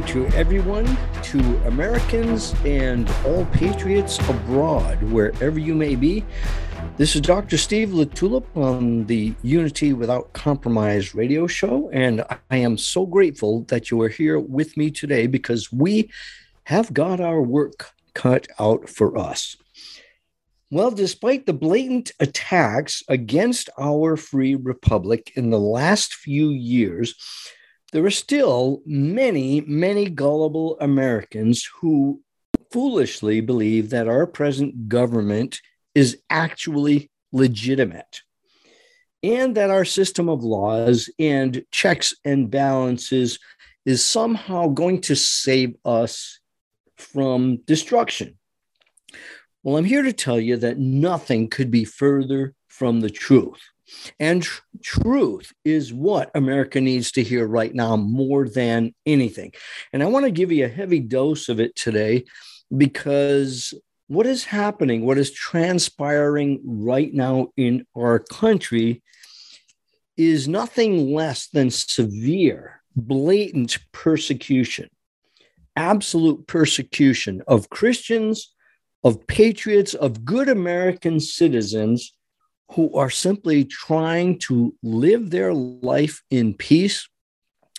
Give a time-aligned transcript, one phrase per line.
[0.00, 0.86] to everyone,
[1.22, 6.24] to Americans and all patriots abroad, wherever you may be.
[6.96, 7.56] This is Dr.
[7.56, 13.90] Steve LaTulippe on the Unity Without Compromise radio show, and I am so grateful that
[13.90, 16.10] you are here with me today because we
[16.64, 19.56] have got our work cut out for us.
[20.70, 27.14] Well, despite the blatant attacks against our free republic in the last few years,
[27.92, 32.22] there are still many, many gullible Americans who
[32.70, 35.60] foolishly believe that our present government
[35.94, 38.22] is actually legitimate
[39.22, 43.38] and that our system of laws and checks and balances
[43.84, 46.40] is somehow going to save us
[46.96, 48.38] from destruction.
[49.62, 53.60] Well, I'm here to tell you that nothing could be further from the truth.
[54.18, 59.52] And tr- truth is what America needs to hear right now more than anything.
[59.92, 62.24] And I want to give you a heavy dose of it today
[62.76, 63.74] because
[64.08, 69.02] what is happening, what is transpiring right now in our country
[70.16, 74.88] is nothing less than severe, blatant persecution,
[75.76, 78.54] absolute persecution of Christians,
[79.04, 82.12] of patriots, of good American citizens
[82.72, 87.08] who are simply trying to live their life in peace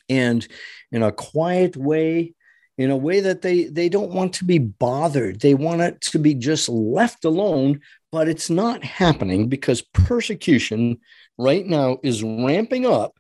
[0.09, 0.47] and
[0.91, 2.33] in a quiet way
[2.79, 5.41] in a way that they they don't want to be bothered.
[5.41, 10.97] They want it to be just left alone but it's not happening because persecution
[11.37, 13.17] right now is ramping up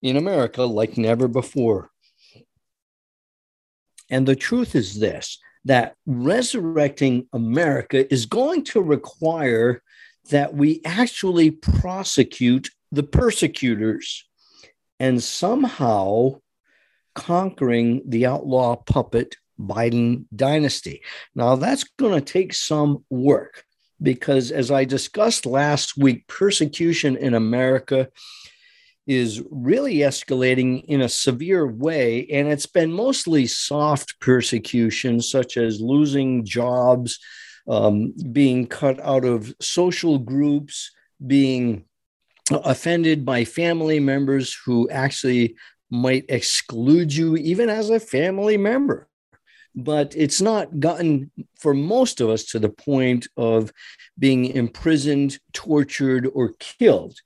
[0.00, 1.90] in america like never before.
[4.10, 9.82] And the truth is this that resurrecting america is going to require
[10.30, 14.24] that we actually prosecute the persecutors
[15.00, 16.40] and somehow
[17.14, 21.02] conquering the outlaw puppet Biden dynasty.
[21.34, 23.64] Now, that's going to take some work
[24.00, 28.08] because, as I discussed last week, persecution in America
[29.06, 32.26] is really escalating in a severe way.
[32.28, 37.18] And it's been mostly soft persecution, such as losing jobs,
[37.68, 40.90] um, being cut out of social groups,
[41.24, 41.84] being
[42.50, 45.56] offended by family members who actually
[45.90, 49.08] might exclude you even as a family member.
[49.74, 53.72] But it's not gotten for most of us to the point of
[54.18, 57.18] being imprisoned, tortured, or killed.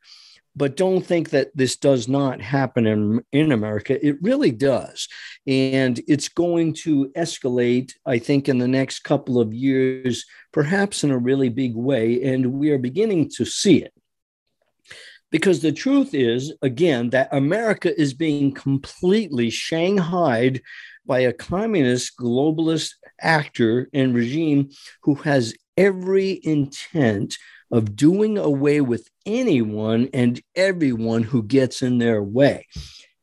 [0.57, 4.05] But don't think that this does not happen in, in America.
[4.05, 5.07] It really does.
[5.47, 11.11] And it's going to escalate, I think, in the next couple of years, perhaps in
[11.11, 12.23] a really big way.
[12.23, 13.93] And we are beginning to see it.
[15.31, 20.63] Because the truth is, again, that America is being completely shanghaied
[21.05, 24.71] by a communist globalist actor and regime
[25.03, 27.37] who has every intent
[27.71, 32.67] of doing away with anyone and everyone who gets in their way.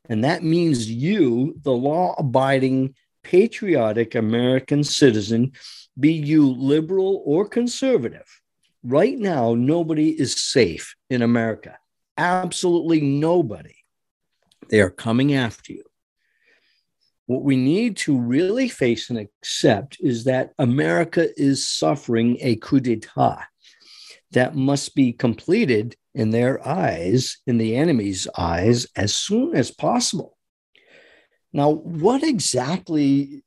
[0.09, 5.53] And that means you, the law abiding, patriotic American citizen,
[5.99, 8.41] be you liberal or conservative.
[8.83, 11.77] Right now, nobody is safe in America.
[12.17, 13.75] Absolutely nobody.
[14.69, 15.83] They are coming after you.
[17.25, 22.81] What we need to really face and accept is that America is suffering a coup
[22.81, 23.45] d'etat
[24.33, 30.37] that must be completed in their eyes, in the enemy's eyes, as soon as possible.
[31.51, 33.43] Now, what exactly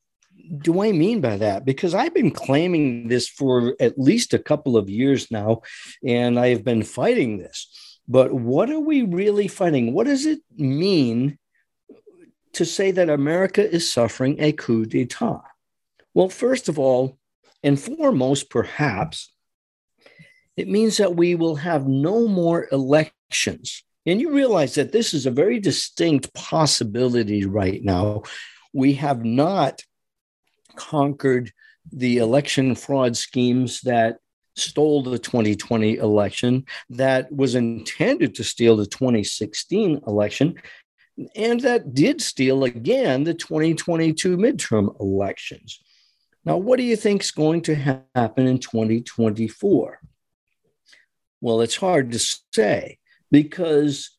[0.58, 1.64] do I mean by that?
[1.64, 5.62] Because I've been claiming this for at least a couple of years now,
[6.04, 7.68] and I have been fighting this.
[8.08, 9.92] But what are we really fighting?
[9.92, 11.38] What does it mean
[12.52, 15.42] to say that America is suffering a coup d'etat?
[16.14, 17.18] Well, first of all,
[17.62, 19.32] and foremost, perhaps,
[20.56, 23.82] it means that we will have no more elections.
[24.06, 28.22] And you realize that this is a very distinct possibility right now.
[28.72, 29.82] We have not
[30.76, 31.52] conquered
[31.92, 34.18] the election fraud schemes that
[34.54, 40.54] stole the 2020 election, that was intended to steal the 2016 election,
[41.34, 45.80] and that did steal again the 2022 midterm elections.
[46.44, 47.74] Now, what do you think is going to
[48.14, 50.00] happen in 2024?
[51.40, 52.98] Well, it's hard to say
[53.30, 54.10] because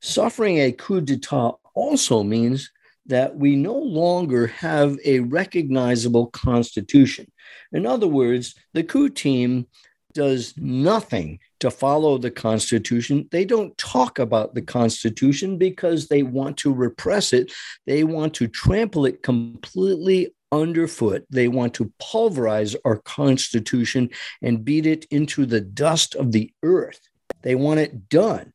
[0.00, 2.70] suffering a coup d'etat also means
[3.06, 7.30] that we no longer have a recognizable constitution.
[7.72, 9.66] In other words, the coup team
[10.14, 13.28] does nothing to follow the Constitution.
[13.30, 17.52] They don't talk about the Constitution because they want to repress it.
[17.86, 21.24] They want to trample it completely underfoot.
[21.30, 24.10] They want to pulverize our Constitution
[24.42, 27.00] and beat it into the dust of the earth.
[27.42, 28.52] They want it done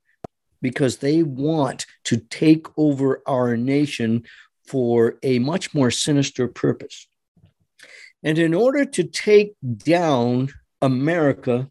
[0.62, 4.24] because they want to take over our nation
[4.68, 7.08] for a much more sinister purpose.
[8.24, 10.50] And in order to take down
[10.82, 11.70] America,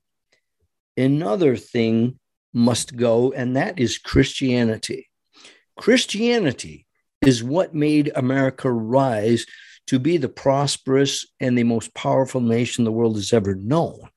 [0.96, 2.18] another thing
[2.52, 5.08] must go, and that is Christianity.
[5.78, 6.86] Christianity
[7.22, 9.46] is what made America rise
[9.86, 14.08] to be the prosperous and the most powerful nation the world has ever known.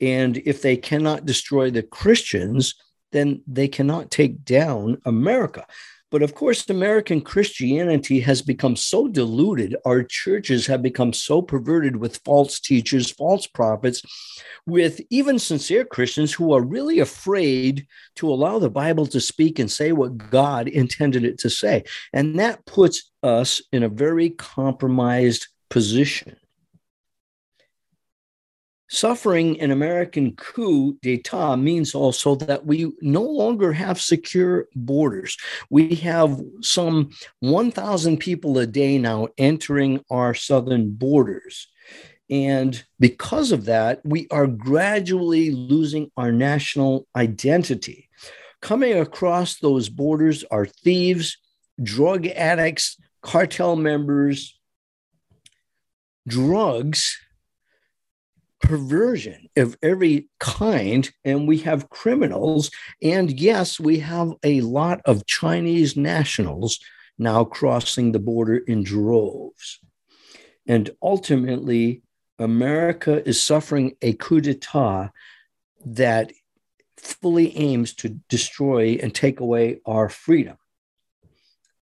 [0.00, 2.74] And if they cannot destroy the Christians,
[3.12, 5.66] then they cannot take down America.
[6.16, 9.76] But of course, American Christianity has become so diluted.
[9.84, 14.00] Our churches have become so perverted with false teachers, false prophets,
[14.64, 19.70] with even sincere Christians who are really afraid to allow the Bible to speak and
[19.70, 21.84] say what God intended it to say.
[22.14, 26.38] And that puts us in a very compromised position.
[28.88, 35.36] Suffering an American coup d'etat means also that we no longer have secure borders.
[35.70, 37.10] We have some
[37.40, 41.66] 1,000 people a day now entering our southern borders.
[42.30, 48.08] And because of that, we are gradually losing our national identity.
[48.62, 51.38] Coming across those borders are thieves,
[51.82, 54.58] drug addicts, cartel members,
[56.26, 57.18] drugs
[58.60, 62.70] perversion of every kind, and we have criminals.
[63.02, 66.78] And yes, we have a lot of Chinese nationals
[67.18, 69.80] now crossing the border in droves.
[70.66, 72.02] And ultimately,
[72.38, 75.10] America is suffering a coup d'etat
[75.84, 76.32] that
[76.96, 80.56] fully aims to destroy and take away our freedom.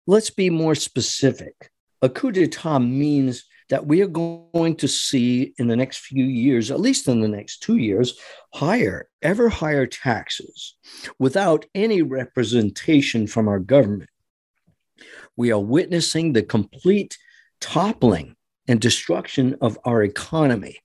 [0.06, 1.70] Let's be more specific.
[2.02, 6.70] A coup d'etat means that we are going to see in the next few years,
[6.70, 8.18] at least in the next two years,
[8.52, 10.76] higher, ever higher taxes
[11.18, 14.10] without any representation from our government.
[15.36, 17.16] We are witnessing the complete
[17.60, 18.36] toppling
[18.68, 20.78] and destruction of our economy.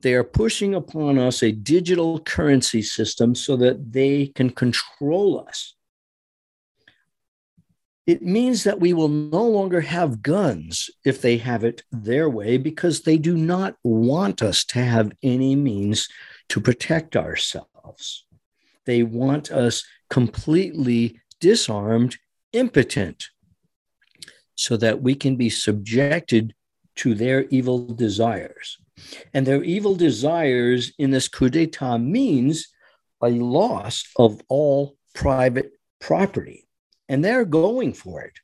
[0.00, 5.75] They are pushing upon us a digital currency system so that they can control us
[8.06, 12.56] it means that we will no longer have guns if they have it their way
[12.56, 16.08] because they do not want us to have any means
[16.48, 18.24] to protect ourselves.
[18.84, 22.16] They want us completely disarmed,
[22.52, 23.26] impotent,
[24.54, 26.54] so that we can be subjected
[26.96, 28.78] to their evil desires.
[29.34, 32.68] And their evil desires in this coup d'etat means
[33.20, 36.65] a loss of all private property
[37.08, 38.34] and they're going for it.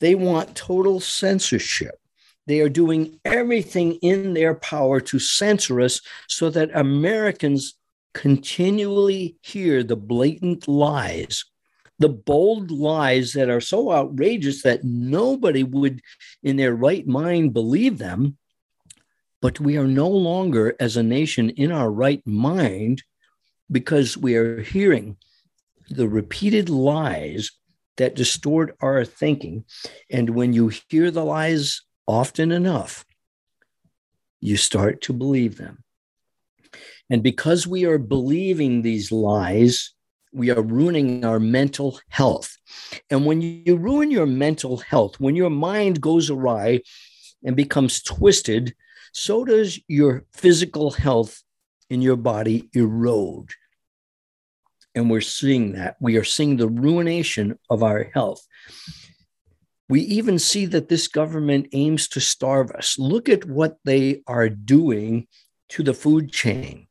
[0.00, 1.94] They want total censorship.
[2.46, 7.74] They are doing everything in their power to censor us so that Americans
[8.14, 11.44] continually hear the blatant lies,
[11.98, 16.00] the bold lies that are so outrageous that nobody would,
[16.42, 18.36] in their right mind, believe them.
[19.40, 23.02] But we are no longer, as a nation, in our right mind
[23.70, 25.16] because we are hearing
[25.88, 27.50] the repeated lies
[27.96, 29.64] that distort our thinking.
[30.10, 33.04] And when you hear the lies often enough,
[34.40, 35.84] you start to believe them.
[37.10, 39.92] And because we are believing these lies,
[40.32, 42.56] we are ruining our mental health.
[43.10, 46.80] And when you ruin your mental health, when your mind goes awry
[47.44, 48.74] and becomes twisted,
[49.12, 51.42] so does your physical health
[51.90, 53.50] in your body erode.
[54.94, 55.96] And we're seeing that.
[56.00, 58.46] We are seeing the ruination of our health.
[59.88, 62.98] We even see that this government aims to starve us.
[62.98, 65.26] Look at what they are doing
[65.70, 66.86] to the food chain,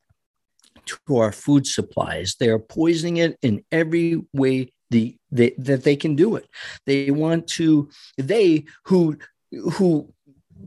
[0.86, 2.36] to our food supplies.
[2.40, 6.48] They are poisoning it in every way the, they, that they can do it.
[6.86, 9.18] They want to, they who
[9.74, 10.14] who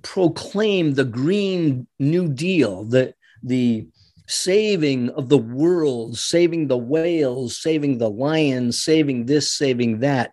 [0.02, 3.88] proclaim the Green New Deal, the the
[4.26, 10.32] saving of the world, saving the whales, saving the lions, saving this, saving that.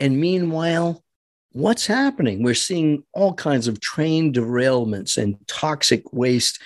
[0.00, 1.04] And meanwhile,
[1.52, 2.42] what's happening?
[2.42, 6.60] We're seeing all kinds of train derailments and toxic waste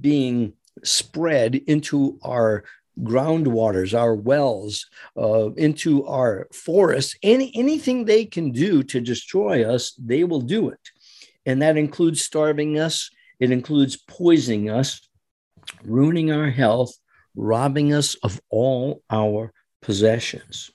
[0.00, 2.64] being spread into our
[3.02, 7.16] groundwaters, our wells, uh, into our forests.
[7.22, 10.80] Any, anything they can do to destroy us, they will do it.
[11.46, 15.08] And that includes starving us, it includes poisoning us,
[15.84, 16.92] ruining our health,
[17.34, 20.70] robbing us of all our possessions.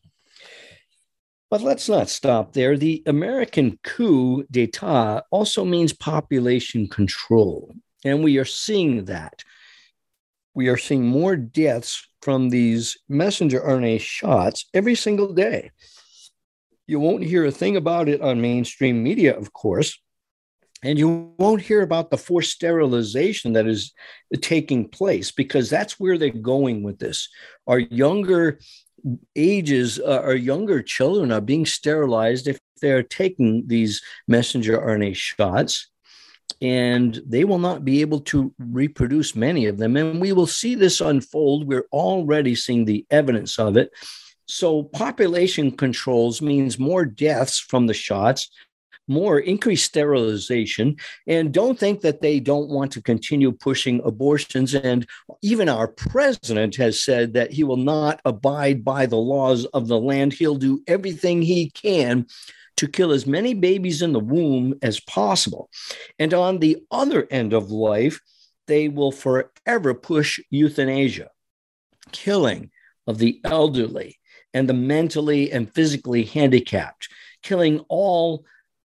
[1.50, 2.78] But let's not stop there.
[2.78, 7.76] The American coup d'etat also means population control.
[8.04, 9.44] And we are seeing that.
[10.54, 15.72] We are seeing more deaths from these messenger RNA shots every single day.
[16.88, 20.00] You won't hear a thing about it on mainstream media, of course.
[20.86, 23.92] And you won't hear about the forced sterilization that is
[24.42, 27.28] taking place because that's where they're going with this.
[27.66, 28.60] Our younger
[29.36, 35.88] ages, uh, our younger children are being sterilized if they're taking these messenger RNA shots
[36.62, 39.98] and they will not be able to reproduce many of them.
[39.98, 41.68] And we will see this unfold.
[41.68, 43.90] We're already seeing the evidence of it.
[44.48, 48.52] So, population controls means more deaths from the shots,
[49.08, 50.98] more increased sterilization.
[51.28, 54.74] And don't think that they don't want to continue pushing abortions.
[54.74, 55.08] And
[55.42, 60.00] even our president has said that he will not abide by the laws of the
[60.00, 60.34] land.
[60.34, 62.28] He'll do everything he can
[62.78, 65.70] to kill as many babies in the womb as possible.
[66.20, 68.20] And on the other end of life,
[68.68, 71.30] they will forever push euthanasia,
[72.12, 72.72] killing
[73.08, 74.20] of the elderly
[74.54, 77.10] and the mentally and physically handicapped,
[77.44, 78.46] killing all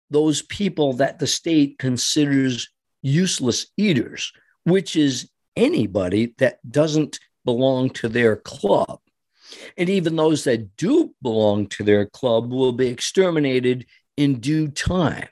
[0.10, 2.70] those people that the state considers
[3.02, 4.32] useless eaters,
[4.64, 9.00] which is anybody that doesn't belong to their club.
[9.78, 13.86] And even those that do belong to their club will be exterminated
[14.18, 15.30] in due time.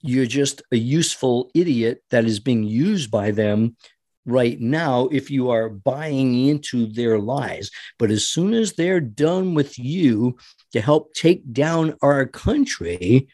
[0.00, 3.76] You're just a useful idiot that is being used by them
[4.28, 7.70] right now if you are buying into their lies.
[7.98, 10.36] But as soon as they're done with you
[10.72, 13.28] to help take down our country,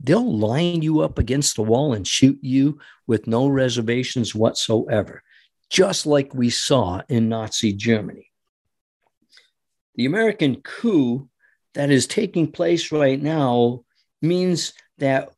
[0.00, 5.22] they'll line you up against the wall and shoot you with no reservations whatsoever,
[5.68, 8.30] just like we saw in Nazi Germany.
[9.96, 11.28] The American coup
[11.74, 13.84] that is taking place right now
[14.22, 15.30] means that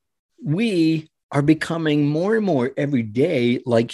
[0.42, 3.90] we are becoming more and more every day like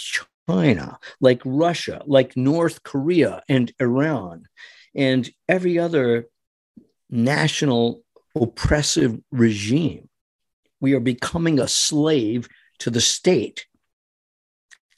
[0.49, 4.47] China, like Russia, like North Korea and Iran,
[4.95, 6.27] and every other
[7.11, 8.03] national
[8.35, 10.09] oppressive regime.
[10.81, 12.49] We are becoming a slave
[12.81, 13.67] to the state.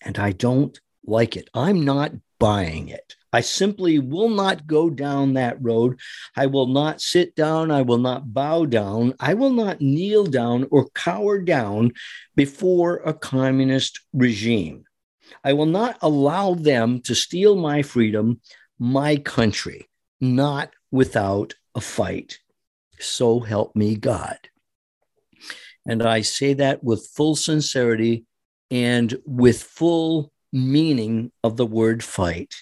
[0.03, 1.49] And I don't like it.
[1.55, 3.17] I'm not buying it.
[3.33, 6.01] I simply will not go down that road.
[6.37, 7.71] I will not sit down.
[7.71, 9.15] I will not bow down.
[9.21, 11.93] I will not kneel down or cower down
[12.35, 14.85] before a communist regime.
[15.45, 18.41] I will not allow them to steal my freedom,
[18.79, 19.89] my country,
[20.21, 22.39] not without a fight.
[22.99, 24.39] So help me God.
[25.87, 28.27] And I say that with full sincerity
[28.71, 32.55] and with full meaning of the word fight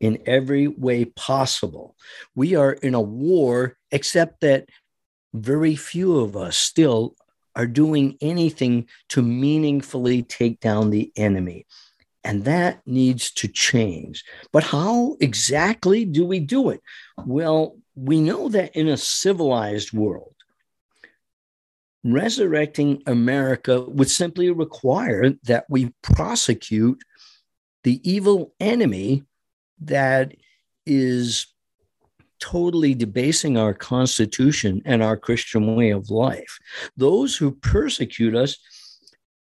[0.00, 1.96] in every way possible.
[2.34, 4.68] We are in a war, except that
[5.32, 7.14] very few of us still
[7.54, 11.66] are doing anything to meaningfully take down the enemy.
[12.24, 14.24] And that needs to change.
[14.52, 16.80] But how exactly do we do it?
[17.26, 20.34] Well, we know that in a civilized world,
[22.04, 27.02] resurrecting America would simply require that we prosecute
[27.84, 29.24] the evil enemy
[29.80, 30.34] that
[30.86, 31.46] is
[32.40, 36.58] totally debasing our Constitution and our Christian way of life.
[36.96, 38.58] Those who persecute us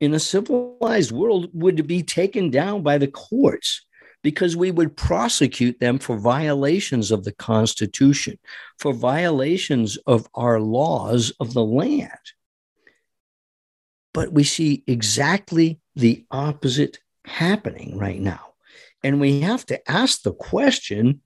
[0.01, 3.85] in a civilized world would be taken down by the courts
[4.23, 8.37] because we would prosecute them for violations of the Constitution,
[8.77, 12.11] for violations of our laws of the land.
[14.13, 18.53] But we see exactly the opposite happening right now.
[19.03, 21.21] And we have to ask the question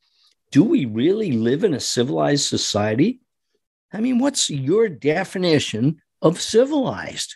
[0.51, 3.19] do we really live in a civilized society?
[3.91, 7.35] I mean, what's your definition of civilized?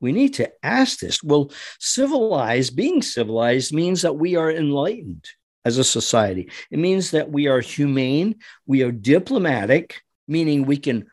[0.00, 1.22] We need to ask this.
[1.22, 5.26] Well, civilized, being civilized means that we are enlightened
[5.64, 6.50] as a society.
[6.70, 11.06] It means that we are humane, we are diplomatic, meaning we can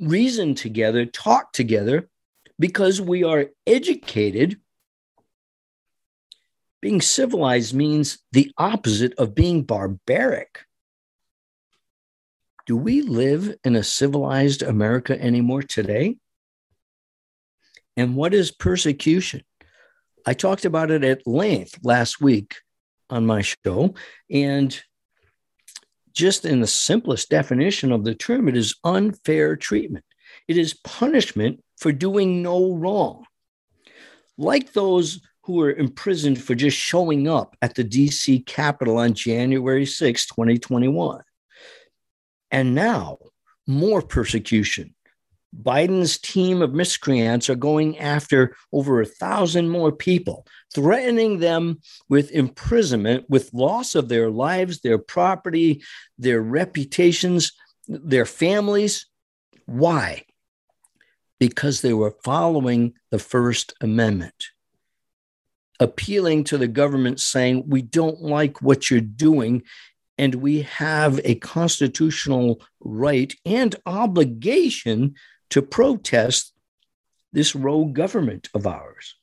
[0.00, 2.08] reason together, talk together,
[2.58, 4.58] because we are educated
[6.82, 10.66] being civilized means the opposite of being barbaric.
[12.66, 16.16] Do we live in a civilized America anymore today?
[17.96, 19.42] And what is persecution?
[20.26, 22.56] I talked about it at length last week
[23.10, 23.94] on my show.
[24.30, 24.80] And
[26.12, 30.04] just in the simplest definition of the term, it is unfair treatment.
[30.48, 33.24] It is punishment for doing no wrong.
[34.38, 39.86] Like those who were imprisoned for just showing up at the DC Capitol on January
[39.86, 41.20] 6, 2021.
[42.50, 43.18] And now,
[43.66, 44.94] more persecution.
[45.60, 52.30] Biden's team of miscreants are going after over a thousand more people, threatening them with
[52.30, 55.82] imprisonment, with loss of their lives, their property,
[56.18, 57.52] their reputations,
[57.86, 59.06] their families.
[59.66, 60.24] Why?
[61.38, 64.46] Because they were following the First Amendment,
[65.78, 69.64] appealing to the government, saying, We don't like what you're doing.
[70.18, 75.14] And we have a constitutional right and obligation
[75.52, 76.54] to protest
[77.34, 79.16] this rogue government of ours.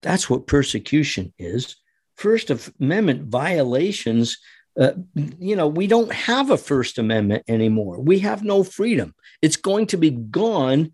[0.00, 1.74] That's what persecution is.
[2.14, 4.38] First Amendment violations,
[4.78, 4.92] uh,
[5.40, 8.00] you know, we don't have a First Amendment anymore.
[8.00, 9.12] We have no freedom.
[9.42, 10.92] It's going to be gone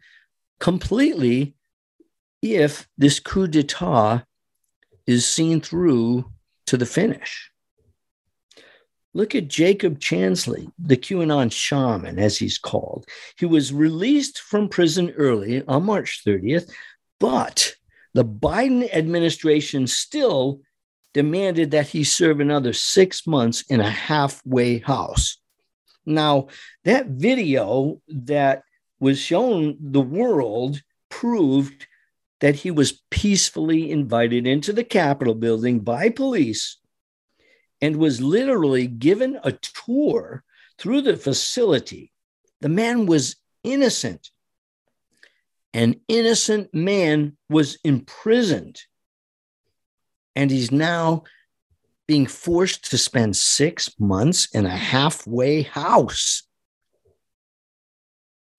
[0.59, 1.54] completely
[2.40, 4.25] if this coup d'etat
[5.06, 6.30] is seen through
[6.66, 7.50] to the finish.
[9.16, 13.06] Look at Jacob Chansley, the QAnon shaman, as he's called.
[13.38, 16.68] He was released from prison early on March 30th,
[17.21, 17.75] but
[18.12, 20.61] the Biden administration still
[21.12, 25.38] demanded that he serve another six months in a halfway house.
[26.04, 26.49] Now,
[26.85, 28.64] that video that
[28.99, 31.87] was shown the world proved
[32.40, 36.78] that he was peacefully invited into the Capitol building by police
[37.84, 40.42] and was literally given a tour
[40.78, 42.10] through the facility.
[42.62, 44.30] The man was innocent.
[45.74, 48.80] An innocent man was imprisoned.
[50.34, 51.24] And he's now
[52.08, 56.44] being forced to spend six months in a halfway house.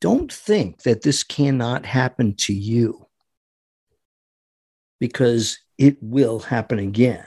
[0.02, 3.08] Don't think that this cannot happen to you
[5.00, 7.26] because it will happen again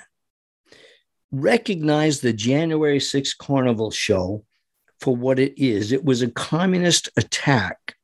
[1.30, 4.44] recognize the January 6th Carnival show
[5.00, 5.92] for what it is.
[5.92, 7.94] It was a communist attack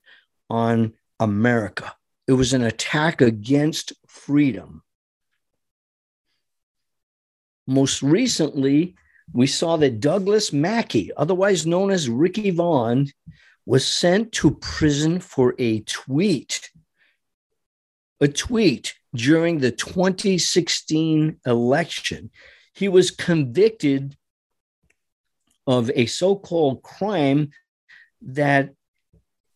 [0.51, 1.95] on America,
[2.27, 4.83] it was an attack against freedom.
[7.67, 8.95] Most recently,
[9.33, 13.11] we saw that Douglas Mackey, otherwise known as Ricky Vaughn,
[13.65, 16.71] was sent to prison for a tweet.
[18.21, 22.31] A tweet during the 2016 election
[22.75, 24.17] he was convicted
[25.67, 27.51] of a so called crime
[28.21, 28.75] that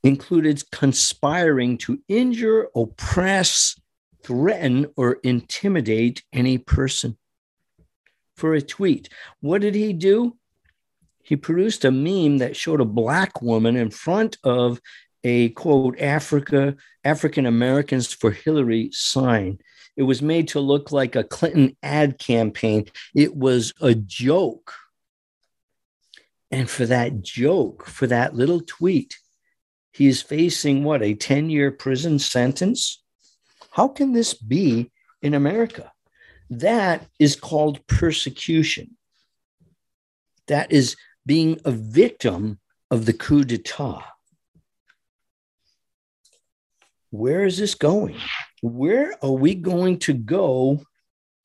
[0.02, 3.78] included conspiring to injure, oppress,
[4.22, 7.16] threaten, or intimidate any person
[8.36, 9.08] for a tweet.
[9.40, 10.36] What did he do?
[11.22, 14.80] He produced a meme that showed a black woman in front of
[15.24, 19.58] a quote Africa African Americans for Hillary sign.
[19.98, 22.86] It was made to look like a Clinton ad campaign.
[23.16, 24.72] It was a joke.
[26.52, 29.18] And for that joke, for that little tweet,
[29.92, 33.02] he is facing what, a 10 year prison sentence?
[33.72, 35.90] How can this be in America?
[36.48, 38.96] That is called persecution.
[40.46, 40.94] That is
[41.26, 44.04] being a victim of the coup d'etat.
[47.10, 48.16] Where is this going?
[48.62, 50.82] Where are we going to go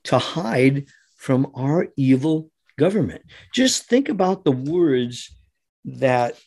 [0.05, 0.85] to hide
[1.17, 3.23] from our evil government?
[3.53, 5.35] Just think about the words
[5.85, 6.37] that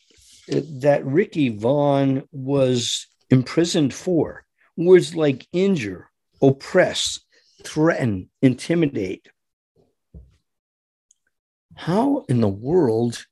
[0.49, 4.45] that Ricky Vaughn was imprisoned for.
[4.77, 7.21] Words like injure, oppress,
[7.65, 9.27] threaten, intimidate.
[11.75, 13.27] How in the world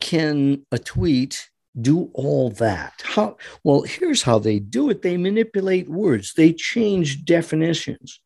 [0.00, 1.48] can a tweet
[1.80, 3.02] do all that?
[3.04, 5.02] How well, here's how they do it.
[5.02, 8.20] They manipulate words, they change definitions.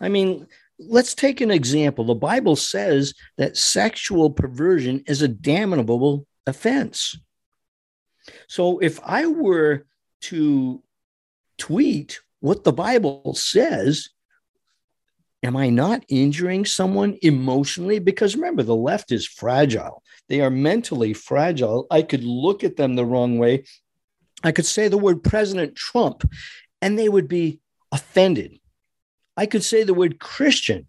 [0.00, 0.46] I mean,
[0.78, 2.04] let's take an example.
[2.04, 7.18] The Bible says that sexual perversion is a damnable offense.
[8.48, 9.86] So if I were
[10.22, 10.82] to
[11.58, 14.10] tweet what the Bible says,
[15.42, 17.98] am I not injuring someone emotionally?
[17.98, 20.02] Because remember, the left is fragile.
[20.28, 21.86] They are mentally fragile.
[21.90, 23.64] I could look at them the wrong way.
[24.42, 26.28] I could say the word President Trump
[26.82, 27.60] and they would be
[27.92, 28.58] offended.
[29.36, 30.86] I could say the word Christian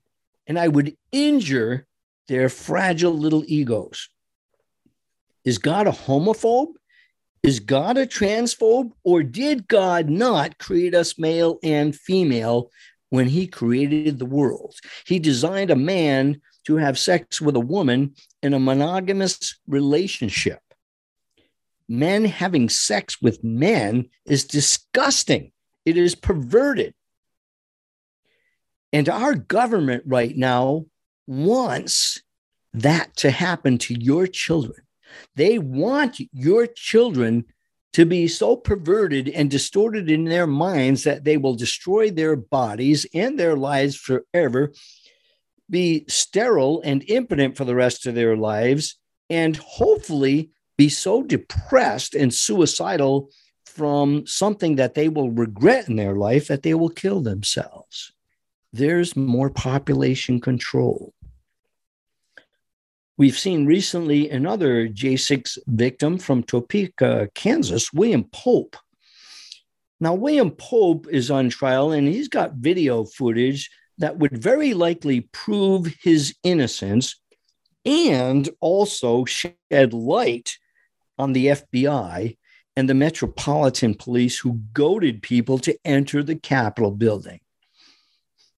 [0.47, 1.85] and I would injure
[2.27, 4.09] their fragile little egos.
[5.45, 6.73] Is God a homophobe?
[7.43, 8.91] Is God a transphobe?
[9.03, 12.69] Or did God not create us male and female
[13.09, 14.75] when he created the world?
[15.05, 20.59] He designed a man to have sex with a woman in a monogamous relationship.
[21.87, 25.51] Men having sex with men is disgusting.
[25.85, 26.93] it is perverted.
[28.91, 30.85] And our government right now
[31.27, 32.21] wants
[32.73, 34.85] that to happen to your children.
[35.35, 37.45] They want your children
[37.97, 43.07] to be so perverted and distorted in their minds that they will destroy their bodies
[43.11, 44.71] and their lives forever,
[45.67, 48.99] be sterile and impotent for the rest of their lives,
[49.31, 53.31] and hopefully be so depressed and suicidal
[53.65, 58.13] from something that they will regret in their life that they will kill themselves.
[58.71, 61.15] There's more population control.
[63.19, 68.75] We've seen recently another J6 victim from Topeka, Kansas, William Pope.
[69.99, 75.21] Now, William Pope is on trial and he's got video footage that would very likely
[75.31, 77.19] prove his innocence
[77.85, 80.55] and also shed light
[81.17, 82.37] on the FBI
[82.75, 87.39] and the Metropolitan Police who goaded people to enter the Capitol building.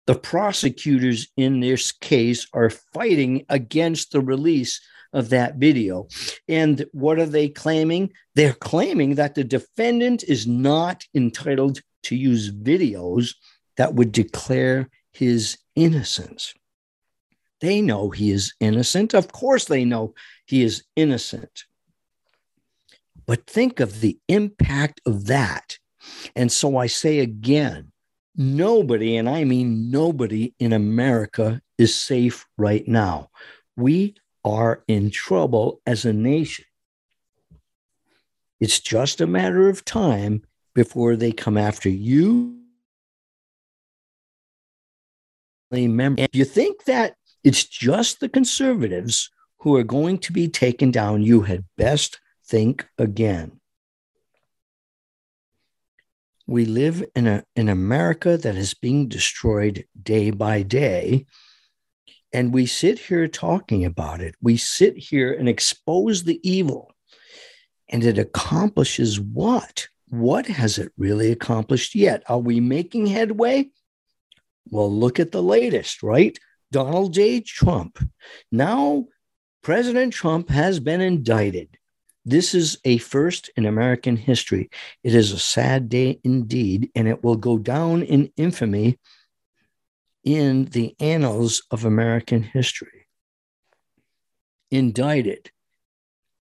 [0.08, 4.82] The prosecutors in this case are fighting against the release
[5.14, 6.08] of that video.
[6.48, 8.14] And what are they claiming?
[8.34, 13.36] They're claiming that the defendant is not entitled to use videos
[13.76, 16.54] that would declare his innocence.
[17.60, 19.14] They know he is innocent.
[19.14, 20.14] Of course, they know
[20.46, 21.66] he is innocent.
[23.26, 25.80] But think of the impact of that.
[26.34, 27.92] And so I say again
[28.38, 33.30] nobody, and I mean nobody in America, is safe right now.
[33.76, 36.66] We are in trouble as a nation.
[38.60, 42.56] It's just a matter of time before they come after you.
[45.72, 51.24] If you think that it's just the conservatives who are going to be taken down,
[51.24, 53.60] you had best think again.
[56.48, 61.26] We live in a in America that is being destroyed day by day.
[62.34, 64.36] And we sit here talking about it.
[64.42, 66.94] We sit here and expose the evil.
[67.90, 69.88] And it accomplishes what?
[70.10, 72.24] What has it really accomplished yet?
[72.28, 73.70] Are we making headway?
[74.70, 76.38] Well, look at the latest, right?
[76.72, 77.42] Donald J.
[77.42, 78.00] Trump.
[78.52, 79.06] Now,
[79.64, 81.78] President Trump has been indicted.
[82.28, 84.70] This is a first in American history.
[85.02, 89.00] It is a sad day indeed, and it will go down in infamy
[90.26, 93.08] in the annals of American history.
[94.72, 95.52] Indicted.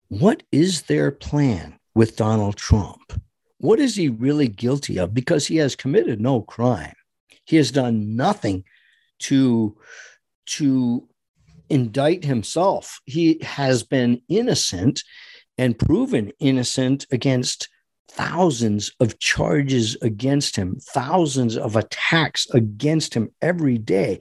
[0.07, 3.21] What is their plan with Donald Trump?
[3.59, 5.13] What is he really guilty of?
[5.13, 6.95] Because he has committed no crime.
[7.45, 8.63] He has done nothing
[9.23, 9.77] to,
[10.47, 11.09] to
[11.69, 13.01] indict himself.
[13.05, 15.03] He has been innocent
[15.59, 17.69] and proven innocent against
[18.09, 24.21] thousands of charges against him, thousands of attacks against him every day.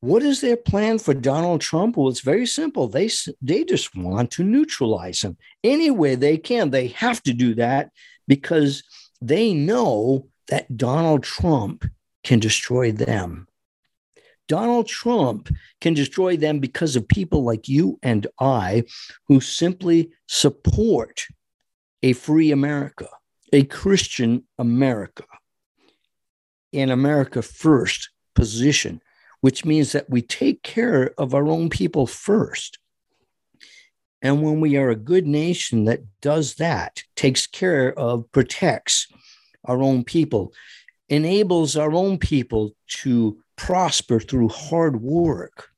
[0.00, 1.96] What is their plan for Donald Trump?
[1.96, 2.88] Well, it's very simple.
[2.88, 6.70] They, they just want to neutralize him any way they can.
[6.70, 7.90] They have to do that
[8.28, 8.82] because
[9.22, 11.86] they know that Donald Trump
[12.22, 13.48] can destroy them.
[14.48, 15.48] Donald Trump
[15.80, 18.84] can destroy them because of people like you and I
[19.26, 21.26] who simply support
[22.02, 23.08] a free America,
[23.52, 25.24] a Christian America,
[26.72, 29.00] an America first position,
[29.40, 32.78] which means that we take care of our own people first.
[34.20, 39.06] And when we are a good nation that does that, takes care of, protects
[39.64, 40.52] our own people,
[41.08, 45.70] enables our own people to prosper through hard work,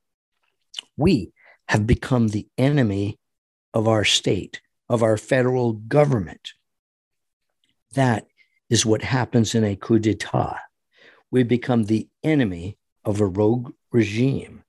[0.95, 1.31] we
[1.69, 3.19] have become the enemy
[3.73, 6.53] of our state, of our federal government.
[7.93, 8.27] That
[8.69, 10.57] is what happens in a coup d'etat.
[11.31, 14.63] We become the enemy of a rogue regime.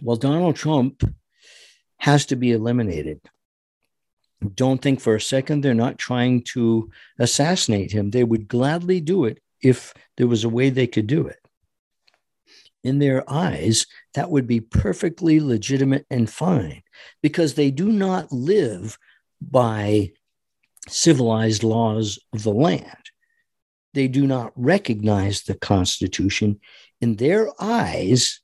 [0.00, 1.02] Well, Donald Trump
[1.98, 3.20] has to be eliminated.
[4.54, 8.10] Don't think for a second they're not trying to assassinate him.
[8.10, 11.40] They would gladly do it if there was a way they could do it.
[12.84, 16.82] In their eyes, that would be perfectly legitimate and fine
[17.20, 18.96] because they do not live
[19.40, 20.12] by
[20.88, 23.10] civilized laws of the land.
[23.92, 26.60] They do not recognize the Constitution.
[27.00, 28.40] In their eyes,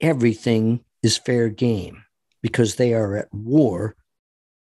[0.00, 2.04] everything is fair game
[2.40, 3.94] because they are at war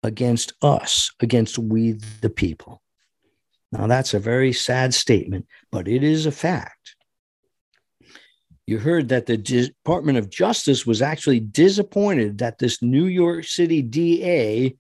[0.03, 2.83] against us, against we the people.
[3.72, 6.96] Now, that's a very sad statement, but it is a fact.
[8.66, 13.81] You heard that the Department of Justice was actually disappointed that this New York City
[13.81, 14.76] DA,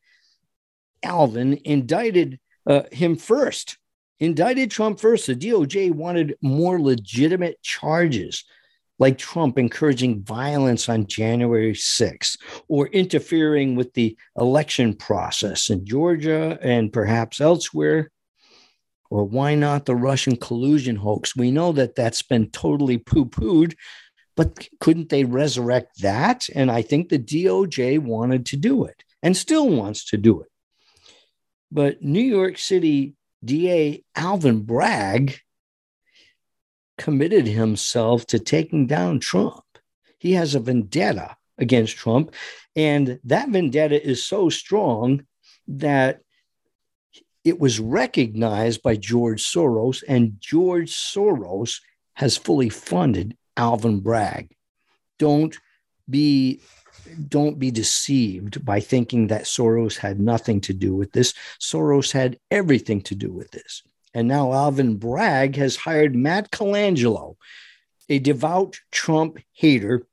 [1.02, 3.78] Alvin, indicted uh, him first,
[4.20, 5.26] indicted Trump first.
[5.26, 8.44] The DOJ wanted more legitimate charges,
[8.98, 12.36] like Trump encouraging violence on January 6th
[12.68, 18.10] or interfering with the election process in Georgia and perhaps elsewhere.
[19.10, 21.34] Or why not the Russian collusion hoax?
[21.34, 23.74] We know that that's been totally poo pooed,
[24.36, 26.48] but couldn't they resurrect that?
[26.54, 30.48] And I think the DOJ wanted to do it and still wants to do it.
[31.70, 35.40] But New York City DA Alvin Bragg
[36.98, 39.64] committed himself to taking down Trump.
[40.18, 42.34] He has a vendetta against Trump.
[42.76, 45.24] And that vendetta is so strong
[45.68, 46.20] that
[47.48, 51.80] it was recognized by George Soros, and George Soros
[52.14, 54.54] has fully funded Alvin Bragg.
[55.18, 55.56] Don't
[56.08, 56.60] be
[57.28, 61.32] don't be deceived by thinking that Soros had nothing to do with this.
[61.58, 63.82] Soros had everything to do with this.
[64.12, 67.36] And now Alvin Bragg has hired Matt Colangelo,
[68.08, 70.06] a devout Trump hater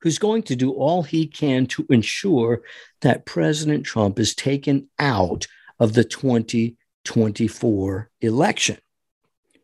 [0.00, 2.62] who's going to do all he can to ensure
[3.00, 5.46] that President Trump is taken out
[5.78, 8.78] of the 2024 election.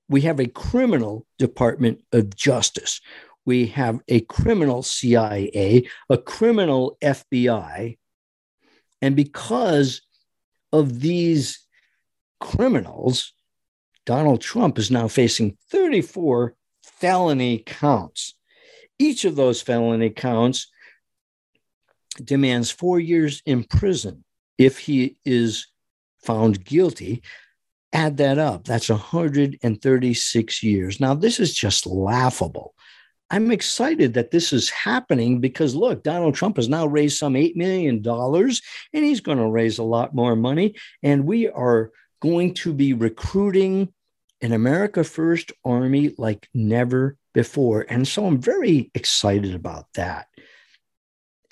[0.08, 3.00] We have a criminal Department of Justice
[3.44, 7.98] we have a criminal CIA, a criminal FBI.
[9.00, 10.02] And because
[10.72, 11.66] of these
[12.40, 13.32] criminals,
[14.06, 18.34] Donald Trump is now facing 34 felony counts.
[18.98, 20.68] Each of those felony counts
[22.22, 24.24] demands four years in prison
[24.58, 25.66] if he is
[26.22, 27.22] found guilty.
[27.92, 30.98] Add that up, that's 136 years.
[30.98, 32.74] Now, this is just laughable.
[33.32, 37.56] I'm excited that this is happening because look, Donald Trump has now raised some $8
[37.56, 40.74] million and he's going to raise a lot more money.
[41.02, 43.92] And we are going to be recruiting
[44.42, 47.86] an America First Army like never before.
[47.88, 50.26] And so I'm very excited about that.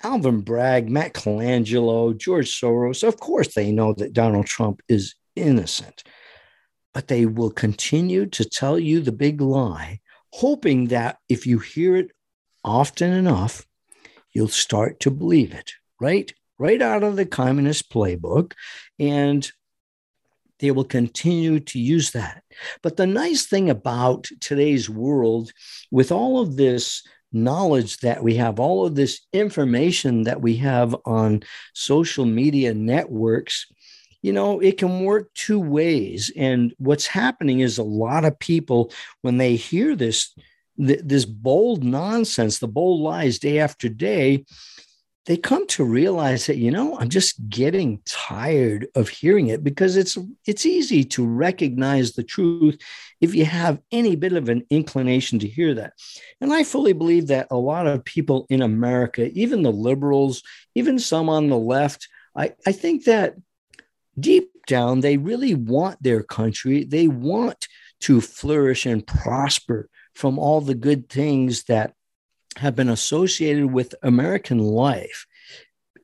[0.03, 6.03] Alvin Bragg, Matt Colangelo, George Soros, of course, they know that Donald Trump is innocent,
[6.93, 9.99] but they will continue to tell you the big lie
[10.33, 12.11] hoping that if you hear it
[12.63, 13.65] often enough,
[14.33, 16.33] you'll start to believe it, right?
[16.57, 18.53] Right out of the communist playbook.
[18.99, 19.49] And
[20.59, 22.43] they will continue to use that.
[22.83, 25.51] But the nice thing about today's world,
[25.89, 30.95] with all of this knowledge that we have, all of this information that we have
[31.05, 33.67] on social media networks,
[34.21, 36.31] you know, it can work two ways.
[36.35, 38.91] And what's happening is a lot of people,
[39.21, 40.33] when they hear this,
[40.77, 44.45] th- this bold nonsense, the bold lies day after day,
[45.25, 49.95] they come to realize that you know i'm just getting tired of hearing it because
[49.95, 52.77] it's it's easy to recognize the truth
[53.21, 55.93] if you have any bit of an inclination to hear that
[56.41, 60.43] and i fully believe that a lot of people in america even the liberals
[60.75, 63.35] even some on the left i, I think that
[64.19, 66.83] deep down, they really want their country.
[66.83, 67.67] They want
[68.01, 71.93] to flourish and prosper from all the good things that
[72.57, 75.25] have been associated with American life.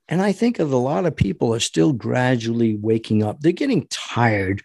[0.08, 3.42] And I think of a lot of people are still gradually waking up.
[3.42, 4.62] They're getting tired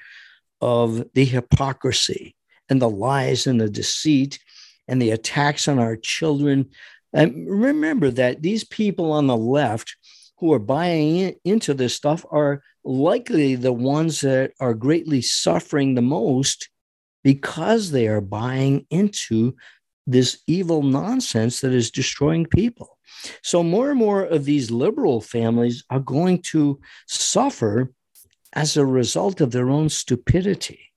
[0.60, 2.36] of the hypocrisy
[2.72, 4.38] and the lies and the deceit
[4.88, 6.70] and the attacks on our children.
[7.12, 9.94] And remember that these people on the left
[10.38, 16.02] who are buying into this stuff are likely the ones that are greatly suffering the
[16.02, 16.70] most
[17.22, 19.54] because they are buying into
[20.06, 22.98] this evil nonsense that is destroying people.
[23.42, 27.92] So, more and more of these liberal families are going to suffer
[28.54, 30.91] as a result of their own stupidity,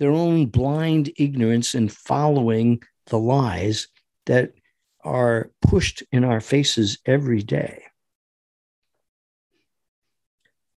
[0.00, 3.86] their own blind ignorance in following the lies
[4.24, 4.54] that
[5.04, 7.84] are pushed in our faces every day.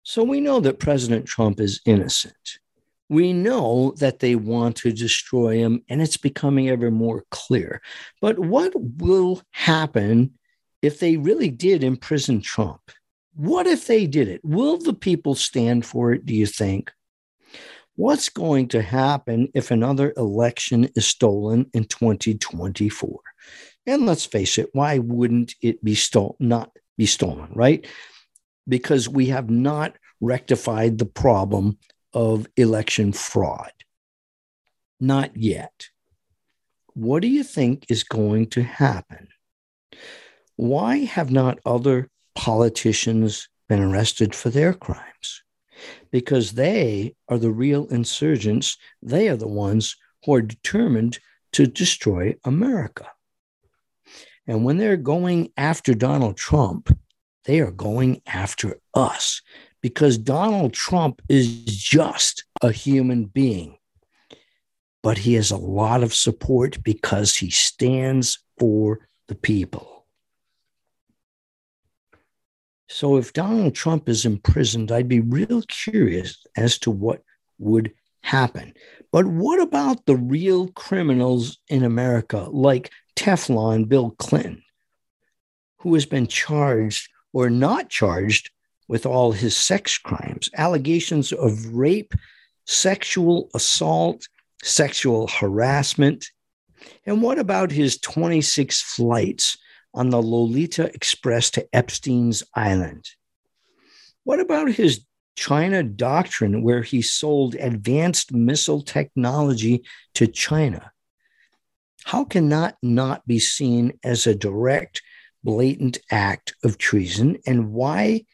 [0.04, 2.60] So we know that President Trump is innocent.
[3.10, 7.82] We know that they want to destroy him, and it's becoming ever more clear.
[8.22, 10.34] But what will happen
[10.82, 12.82] if they really did imprison Trump?
[13.36, 14.42] What if they did it?
[14.44, 16.92] Will the people stand for it, do you think?
[17.96, 23.20] What's going to happen if another election is stolen in 2024?
[23.88, 27.86] And let's face it, why wouldn't it be stolen, not be stolen, right?
[28.68, 31.78] because we have not rectified the problem
[32.14, 33.72] of election fraud.
[35.00, 35.90] Not yet.
[36.94, 39.30] What do you think is going to happen?
[40.56, 45.44] Why have not other politicians been arrested for their crimes?
[46.12, 48.78] Because they are the real insurgents.
[49.02, 51.20] They are the ones who are determined
[51.54, 53.08] to destroy America.
[54.48, 56.98] And when they're going after Donald Trump,
[57.46, 59.42] they are going after us
[59.82, 63.78] because Donald Trump is just a human being.
[65.04, 70.01] But he has a lot of support because he stands for the people.
[72.92, 77.24] So if Donald Trump is imprisoned, I'd be real curious as to what
[77.58, 78.74] would happen.
[79.14, 84.62] But what about the real criminals in America, like Teflon Bill Clinton,
[85.80, 88.52] who has been charged or not charged
[88.90, 92.14] with all his sex crimes, allegations of rape,
[92.66, 94.28] sexual assault,
[94.64, 96.30] sexual harassment?
[97.06, 99.58] And what about his 26 flights
[99.94, 103.10] on the Lolita Express to Epstein's Island?
[104.24, 109.84] What about his China doctrine, where he sold advanced missile technology
[110.16, 110.92] to China?
[112.04, 115.02] How can that not be seen as a direct,
[115.44, 117.38] blatant act of treason?
[117.46, 118.26] And why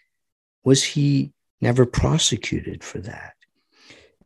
[0.64, 3.34] was he never prosecuted for that?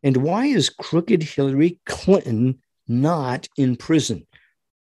[0.03, 4.25] And why is crooked Hillary Clinton not in prison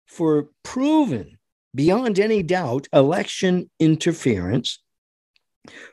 [0.05, 1.36] for proven,
[1.77, 4.81] beyond any doubt, election interference,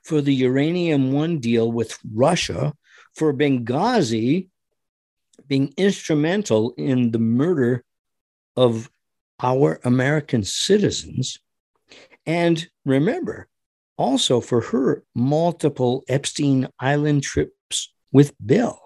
[0.03, 2.73] for the Uranium One deal with Russia,
[3.15, 4.49] for Benghazi
[5.47, 7.85] being instrumental in the murder
[8.57, 8.89] of
[9.43, 11.39] our American citizens.
[12.25, 13.47] And remember,
[13.99, 18.81] also for her multiple Epstein Island trips with Bill.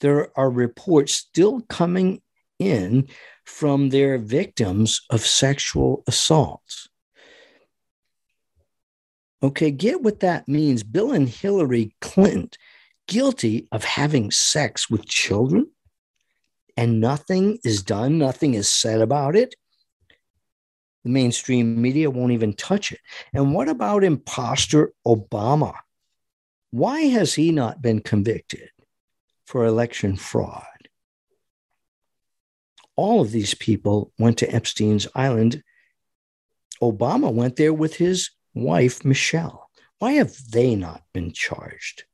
[0.00, 2.20] There are reports still coming
[2.58, 3.08] in
[3.50, 6.88] from their victims of sexual assaults.
[9.42, 10.82] Okay, get what that means.
[10.82, 12.50] Bill and Hillary Clinton
[13.06, 15.66] guilty of having sex with children
[16.76, 19.54] and nothing is done, nothing is said about it.
[21.04, 23.00] The mainstream media won't even touch it.
[23.34, 25.74] And what about imposter Obama?
[26.70, 28.70] Why has he not been convicted
[29.44, 30.64] for election fraud?
[33.00, 35.62] All of these people went to Epstein's Island.
[36.82, 39.70] Obama went there with his wife, Michelle.
[40.00, 42.04] Why have they not been charged?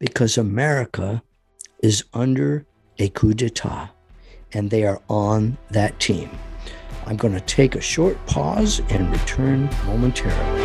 [0.00, 1.22] Because America
[1.84, 2.66] is under
[2.98, 3.90] a coup d'etat,
[4.52, 6.30] and they are on that team.
[7.06, 10.64] I'm going to take a short pause and return momentarily.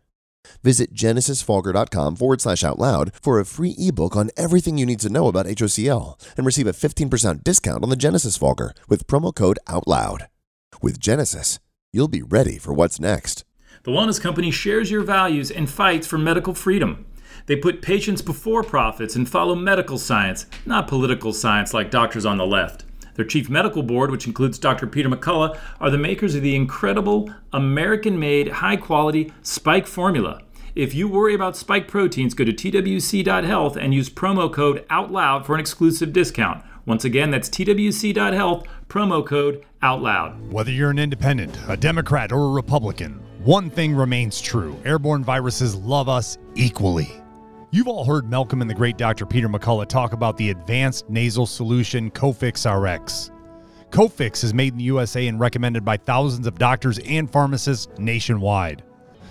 [0.63, 5.09] Visit genesisfogger.com forward slash out loud for a free ebook on everything you need to
[5.09, 9.59] know about HOCl and receive a 15% discount on the Genesis Fogger with promo code
[9.67, 10.27] OUTLOUD.
[10.81, 11.59] With Genesis,
[11.91, 13.43] you'll be ready for what's next.
[13.83, 17.05] The Wellness Company shares your values and fights for medical freedom.
[17.47, 22.37] They put patients before profits and follow medical science, not political science like doctors on
[22.37, 22.85] the left.
[23.15, 24.87] Their chief medical board, which includes Dr.
[24.87, 30.41] Peter McCullough, are the makers of the incredible American made, high quality Spike formula.
[30.73, 35.53] If you worry about spike proteins, go to twc.health and use promo code OUTLOUD for
[35.53, 36.63] an exclusive discount.
[36.85, 40.49] Once again, that's twc.health, promo code OUTLOUD.
[40.49, 45.75] Whether you're an independent, a Democrat, or a Republican, one thing remains true airborne viruses
[45.75, 47.11] love us equally.
[47.73, 49.25] You've all heard Malcolm and the great Dr.
[49.25, 53.31] Peter McCullough talk about the advanced nasal solution Cofix RX.
[53.91, 58.83] Cofix is made in the USA and recommended by thousands of doctors and pharmacists nationwide.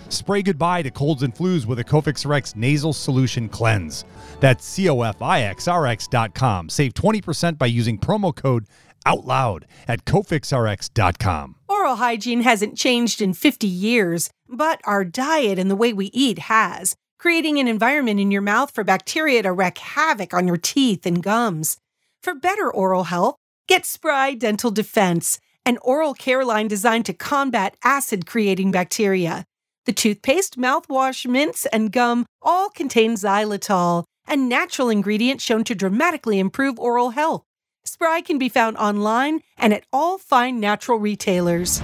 [0.09, 4.05] Spray goodbye to colds and flus with a Cofix RX nasal solution cleanse.
[4.39, 6.69] That's cofixrx.com.
[6.69, 8.65] Save 20% by using promo code
[9.05, 11.57] OUTLOUD at cofixrx.com.
[11.69, 16.39] Oral hygiene hasn't changed in 50 years, but our diet and the way we eat
[16.39, 21.05] has creating an environment in your mouth for bacteria to wreak havoc on your teeth
[21.05, 21.77] and gums.
[22.23, 23.35] For better oral health,
[23.67, 29.45] get Spry Dental Defense, an oral care line designed to combat acid creating bacteria.
[29.85, 36.39] The toothpaste, mouthwash, mints, and gum all contain xylitol, a natural ingredient shown to dramatically
[36.39, 37.43] improve oral health.
[37.85, 41.83] Spry can be found online and at all fine natural retailers.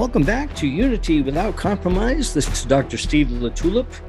[0.00, 2.32] Welcome back to Unity Without Compromise.
[2.32, 2.96] This is Dr.
[2.96, 4.00] Steve LaTulippe.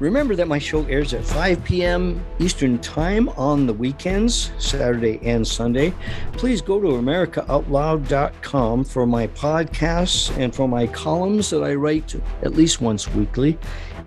[0.00, 2.20] Remember that my show airs at 5 p.m.
[2.40, 5.94] Eastern Time on the weekends, Saturday and Sunday.
[6.32, 12.54] Please go to AmericaOutloud.com for my podcasts and for my columns that I write at
[12.54, 13.56] least once weekly.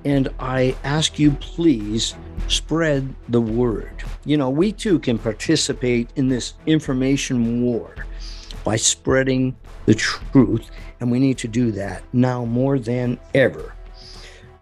[0.04, 2.16] And I ask you, please
[2.50, 4.04] spread the word.
[4.26, 7.96] You know, we too can participate in this information war
[8.66, 10.70] by spreading the truth
[11.00, 13.74] and we need to do that now more than ever.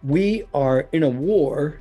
[0.02, 1.78] We are in a war.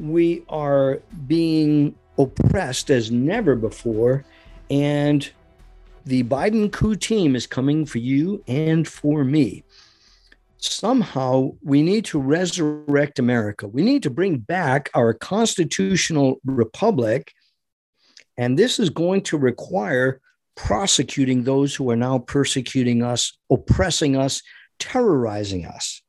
[0.00, 4.24] We are being oppressed as never before.
[4.70, 5.28] And
[6.04, 9.62] the Biden coup team is coming for you and for me.
[10.58, 13.66] Somehow, we need to resurrect America.
[13.66, 17.32] We need to bring back our constitutional republic.
[18.36, 20.20] And this is going to require
[20.62, 24.42] prosecuting those who are now persecuting us, oppressing us,
[24.78, 26.02] terrorizing us.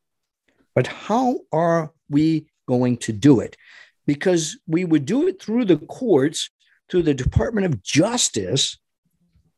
[0.76, 3.58] But how are we going to do it?
[4.06, 6.52] Because we would do it through the courts,
[6.88, 8.78] through the Department of Justice,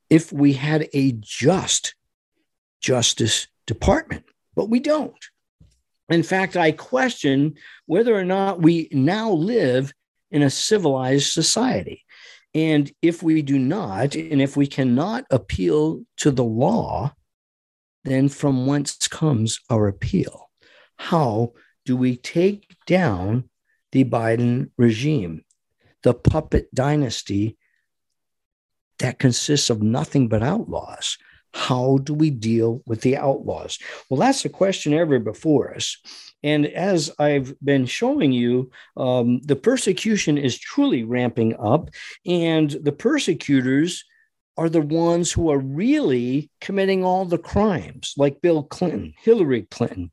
[0.10, 1.94] if we had a just
[2.80, 4.24] Justice Department,
[4.56, 5.14] but we don't.
[6.08, 9.92] In fact, I question whether or not we now live
[10.32, 12.05] in a civilized society.
[12.56, 17.14] And if we do not, and if we cannot appeal to the law,
[18.06, 20.50] then from whence comes our appeal?
[20.98, 21.52] How
[21.84, 23.50] do we take down
[23.92, 25.44] the Biden regime,
[26.04, 27.58] the puppet dynasty
[29.00, 31.18] that consists of nothing but outlaws?
[31.56, 33.80] How do we deal with the outlaws?
[34.10, 35.98] Well, that's a question ever before us.
[36.44, 41.92] And as I've been showing you, um, the persecution is truly ramping up,
[42.26, 44.04] and the persecutors
[44.58, 50.12] are the ones who are really committing all the crimes, like Bill Clinton, Hillary Clinton,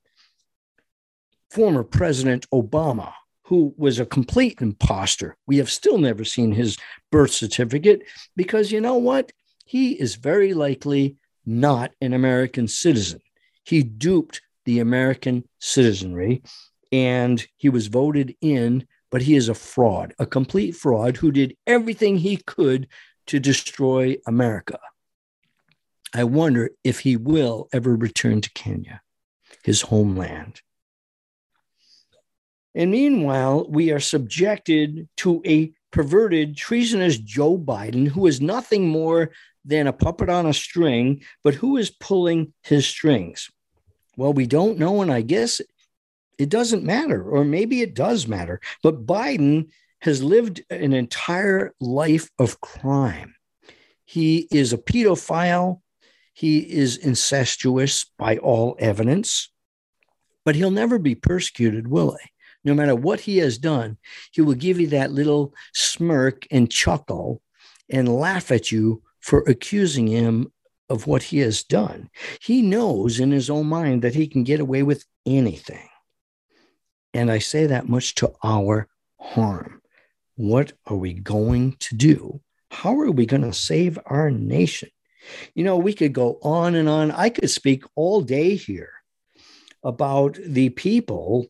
[1.51, 3.13] former President Obama,
[3.47, 5.37] who was a complete imposter.
[5.49, 6.79] We have still never seen his
[7.11, 8.05] birth certificate
[8.37, 9.33] because you know what?
[9.67, 13.21] He is very likely not an American citizen.
[13.65, 16.43] He duped the American citizenry,
[16.91, 21.57] and he was voted in, but he is a fraud, a complete fraud who did
[21.67, 22.89] everything he could
[23.27, 24.79] to destroy America.
[26.15, 29.01] I wonder if he will ever return to Kenya,
[29.65, 30.61] his homeland.
[32.75, 39.31] And meanwhile, we are subjected to a perverted, treasonous Joe Biden, who is nothing more
[39.65, 43.51] than a puppet on a string, but who is pulling his strings?
[44.17, 45.61] Well, we don't know, and I guess
[46.39, 48.61] it doesn't matter, or maybe it does matter.
[48.83, 49.69] But Biden
[50.01, 53.35] has lived an entire life of crime.
[54.05, 55.81] He is a pedophile.
[56.35, 59.51] He is incestuous by all evidence,
[60.45, 62.29] but he'll never be persecuted, will he?
[62.65, 63.99] No matter what he has done,
[64.33, 67.43] he will give you that little smirk and chuckle
[67.89, 70.53] and laugh at you for accusing him
[70.91, 72.11] of what he has done.
[72.41, 75.89] He knows in his own mind that he can get away with anything.
[77.15, 79.81] And I say that much to our harm.
[80.35, 82.41] What are we going to do?
[82.71, 84.91] How are we going to save our nation?
[85.55, 87.11] You know, we could go on and on.
[87.11, 88.93] I could speak all day here
[89.85, 91.47] about the people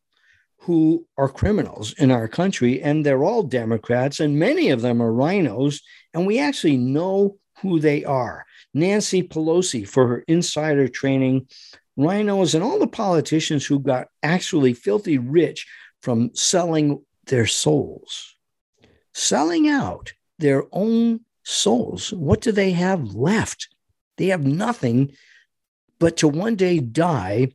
[0.59, 5.13] who are criminals in our country, and they're all Democrats, and many of them are
[5.13, 5.81] RINOs.
[6.15, 8.45] and we actually know who they are.
[8.75, 11.47] Nancy Pelosi for her insider training,
[11.99, 15.67] RINOs, and all the politicians who got actually filthy rich
[16.03, 18.37] from selling their souls,
[19.15, 22.13] selling out their own souls.
[22.13, 23.69] What do they have left?
[24.17, 25.13] They have nothing
[25.99, 27.53] but to one day die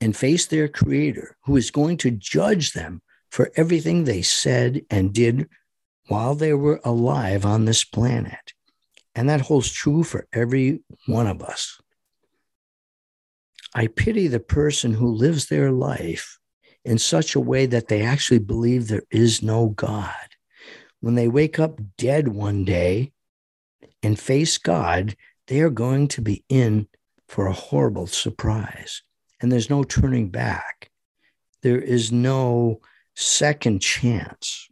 [0.00, 5.12] and face their creator who is going to judge them for everything they said and
[5.12, 5.48] did
[6.08, 8.52] while they were alive on this planet.
[9.16, 11.80] And that holds true for every one of us.
[13.74, 16.38] I pity the person who lives their life
[16.84, 20.14] in such a way that they actually believe there is no God.
[21.00, 23.12] When they wake up dead one day
[24.02, 26.86] and face God, they are going to be in
[27.26, 29.02] for a horrible surprise.
[29.40, 30.90] And there's no turning back,
[31.62, 32.80] there is no
[33.14, 34.68] second chance.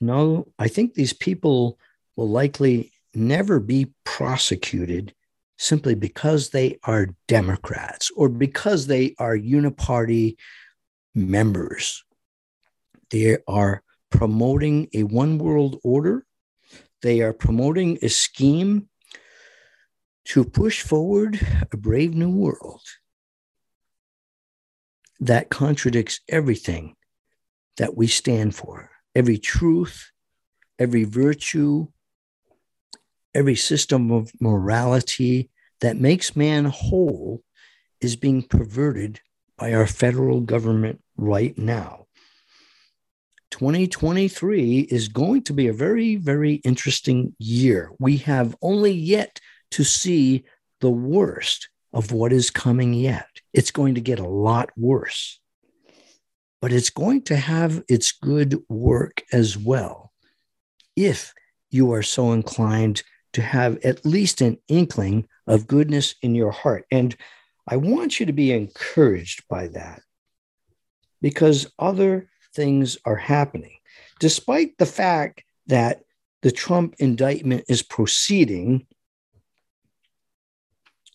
[0.00, 1.78] No, I think these people
[2.16, 5.14] will likely never be prosecuted
[5.58, 10.36] simply because they are Democrats or because they are uniparty
[11.14, 12.04] members.
[13.10, 16.26] They are promoting a one world order.
[17.02, 18.88] They are promoting a scheme
[20.26, 21.38] to push forward
[21.72, 22.82] a brave new world
[25.20, 26.94] that contradicts everything
[27.78, 30.12] that we stand for every truth,
[30.78, 31.86] every virtue,
[33.34, 35.48] every system of morality
[35.80, 37.42] that makes man whole
[38.02, 39.18] is being perverted
[39.56, 42.04] by our federal government right now.
[43.52, 47.90] 2023 is going to be a very, very interesting year.
[47.98, 49.40] We have only yet
[49.70, 50.44] to see
[50.82, 53.28] the worst of what is coming yet.
[53.54, 55.40] It's going to get a lot worse,
[56.66, 60.10] but it's going to have its good work as well
[60.96, 61.32] if
[61.70, 66.84] you are so inclined to have at least an inkling of goodness in your heart.
[66.90, 67.16] And
[67.68, 70.02] I want you to be encouraged by that
[71.22, 73.76] because other things are happening.
[74.18, 76.02] Despite the fact that
[76.42, 78.88] the Trump indictment is proceeding,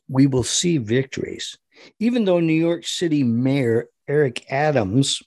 [0.07, 1.57] we will see victories.
[1.99, 5.21] Even though New York City Mayor Eric Adams,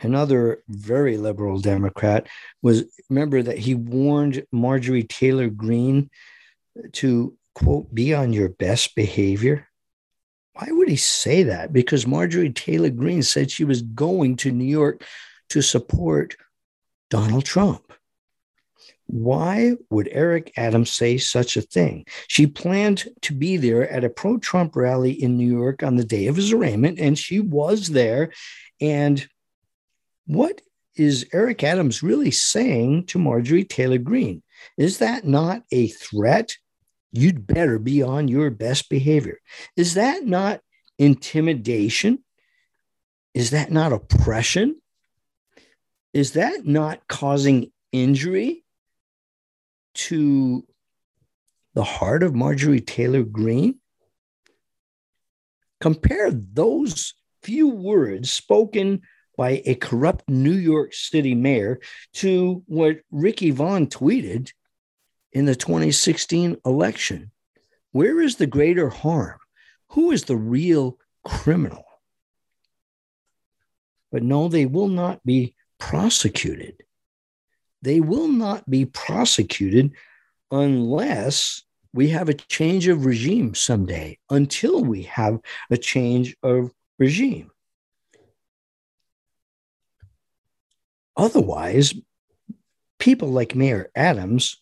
[0.00, 2.26] another very liberal Democrat,
[2.62, 6.10] was remember that he warned Marjorie Taylor Greene
[6.92, 9.66] to quote, be on your best behavior?
[10.54, 11.72] Why would he say that?
[11.72, 15.04] Because Marjorie Taylor Greene said she was going to New York
[15.50, 16.36] to support
[17.08, 17.92] Donald Trump.
[19.06, 22.04] Why would Eric Adams say such a thing?
[22.28, 26.04] She planned to be there at a pro Trump rally in New York on the
[26.04, 28.32] day of his arraignment, and she was there.
[28.80, 29.26] And
[30.34, 30.60] what
[30.96, 34.42] is Eric Adams really saying to Marjorie Taylor Greene?
[34.76, 36.52] Is that not a threat
[37.12, 39.38] you'd better be on your best behavior.
[39.76, 40.60] Is that not
[40.98, 42.22] intimidation?
[43.34, 44.80] Is that not oppression?
[46.12, 48.64] Is that not causing injury
[49.94, 50.64] to
[51.74, 53.78] the heart of Marjorie Taylor Greene?
[55.80, 59.02] Compare those few words spoken
[59.40, 61.80] by a corrupt New York City mayor
[62.12, 64.52] to what Ricky Vaughn tweeted
[65.32, 67.30] in the 2016 election.
[67.92, 69.38] Where is the greater harm?
[69.92, 71.86] Who is the real criminal?
[74.12, 76.82] But no, they will not be prosecuted.
[77.80, 79.92] They will not be prosecuted
[80.50, 81.62] unless
[81.94, 87.50] we have a change of regime someday, until we have a change of regime.
[91.20, 91.92] Otherwise,
[92.98, 94.56] people like Mayor Adams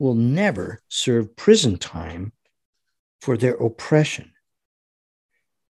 [0.00, 2.32] will never serve prison time
[3.20, 4.32] for their oppression.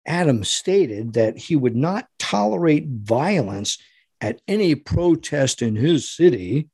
[0.07, 3.77] Adams stated that he would not tolerate violence
[4.21, 6.67] at any protest in his city,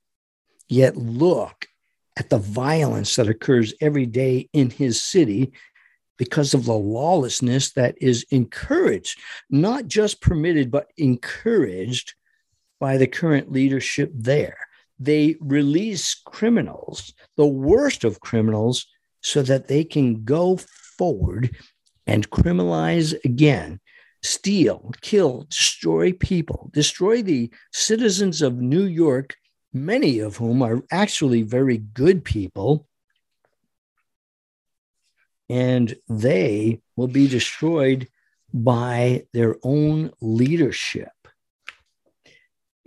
[0.70, 1.68] yet look
[2.16, 5.51] at the violence that occurs every day in his city
[6.18, 12.14] because of the lawlessness that is encouraged, not just permitted, but encouraged
[12.80, 14.57] by the current leadership there
[14.99, 18.86] they release criminals, the worst of criminals,
[19.21, 20.57] so that they can go
[20.97, 21.55] forward
[22.05, 23.80] and criminalize again,
[24.21, 29.36] steal, kill, destroy people, destroy the citizens of New York,
[29.73, 32.88] many of whom are actually very good people.
[35.49, 38.07] And they will be destroyed
[38.53, 41.09] by their own leadership.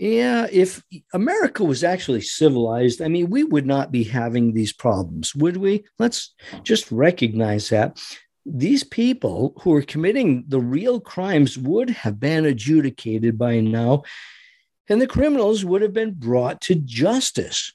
[0.03, 0.83] Yeah, if
[1.15, 5.85] America was actually civilized, I mean, we would not be having these problems, would we?
[5.97, 6.35] Let's
[6.65, 8.03] just recognize that.
[8.45, 14.03] These people who are committing the real crimes would have been adjudicated by now,
[14.89, 17.73] and the criminals would have been brought to justice.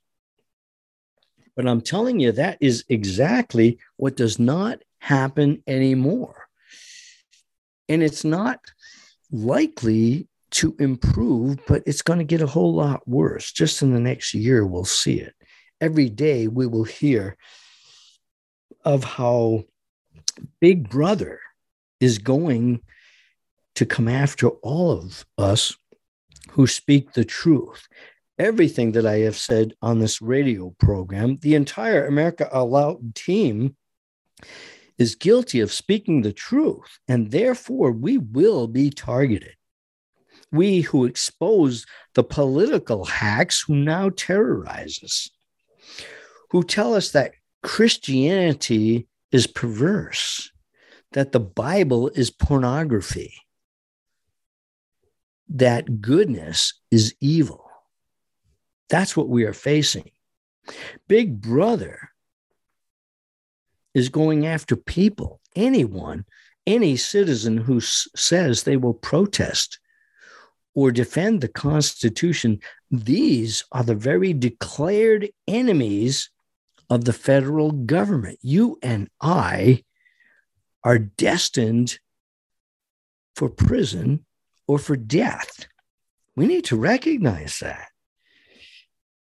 [1.55, 6.49] But I'm telling you, that is exactly what does not happen anymore.
[7.87, 8.59] And it's not
[9.31, 13.51] likely to improve, but it's going to get a whole lot worse.
[13.51, 15.35] Just in the next year, we'll see it.
[15.79, 17.37] Every day, we will hear
[18.83, 19.65] of how
[20.59, 21.39] Big Brother
[21.99, 22.81] is going
[23.75, 25.77] to come after all of us
[26.49, 27.87] who speak the truth.
[28.39, 33.75] Everything that I have said on this radio program, the entire America Loud team
[34.97, 39.53] is guilty of speaking the truth, and therefore we will be targeted.
[40.51, 45.29] We who expose the political hacks who now terrorize us,
[46.51, 47.33] who tell us that
[47.63, 50.51] Christianity is perverse,
[51.11, 53.33] that the Bible is pornography,
[55.49, 57.65] that goodness is evil.
[58.89, 60.11] That's what we are facing.
[61.07, 62.09] Big Brother
[63.93, 66.25] is going after people, anyone,
[66.65, 69.79] any citizen who s- says they will protest
[70.77, 72.59] or defend the Constitution.
[72.91, 76.29] These are the very declared enemies
[76.87, 78.37] of the federal government.
[78.43, 79.83] You and I
[80.83, 81.97] are destined
[83.35, 84.23] for prison
[84.67, 85.65] or for death.
[86.35, 87.87] We need to recognize that.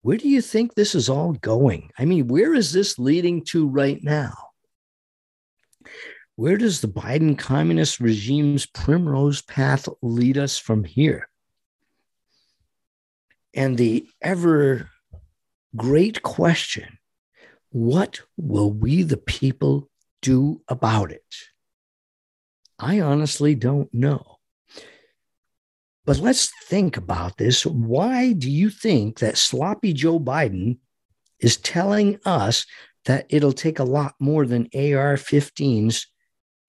[0.03, 1.89] Where do you think this is all going?
[1.99, 4.35] I mean, where is this leading to right now?
[6.37, 11.27] Where does the Biden communist regime's primrose path lead us from here?
[13.53, 14.89] And the ever
[15.75, 16.97] great question
[17.71, 19.89] what will we, the people,
[20.21, 21.23] do about it?
[22.77, 24.39] I honestly don't know.
[26.05, 27.65] But let's think about this.
[27.65, 30.79] Why do you think that sloppy Joe Biden
[31.39, 32.65] is telling us
[33.05, 36.07] that it'll take a lot more than AR 15s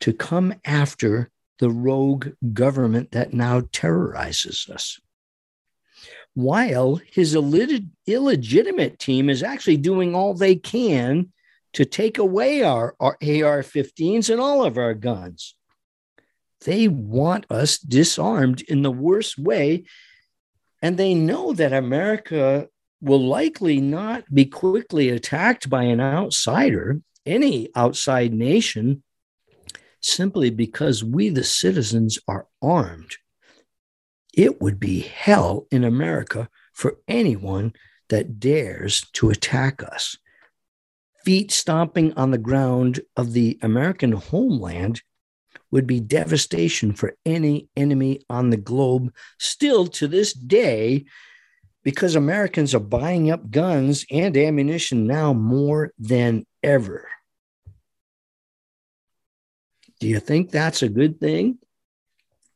[0.00, 5.00] to come after the rogue government that now terrorizes us?
[6.34, 11.32] While his illeg- illegitimate team is actually doing all they can
[11.74, 15.54] to take away our, our AR 15s and all of our guns.
[16.64, 19.84] They want us disarmed in the worst way.
[20.80, 22.68] And they know that America
[23.00, 29.02] will likely not be quickly attacked by an outsider, any outside nation,
[30.00, 33.16] simply because we, the citizens, are armed.
[34.32, 37.74] It would be hell in America for anyone
[38.08, 40.16] that dares to attack us.
[41.24, 45.02] Feet stomping on the ground of the American homeland
[45.70, 51.04] would be devastation for any enemy on the globe, still to this day,
[51.82, 57.08] because Americans are buying up guns and ammunition now more than ever.
[60.00, 61.58] Do you think that's a good thing?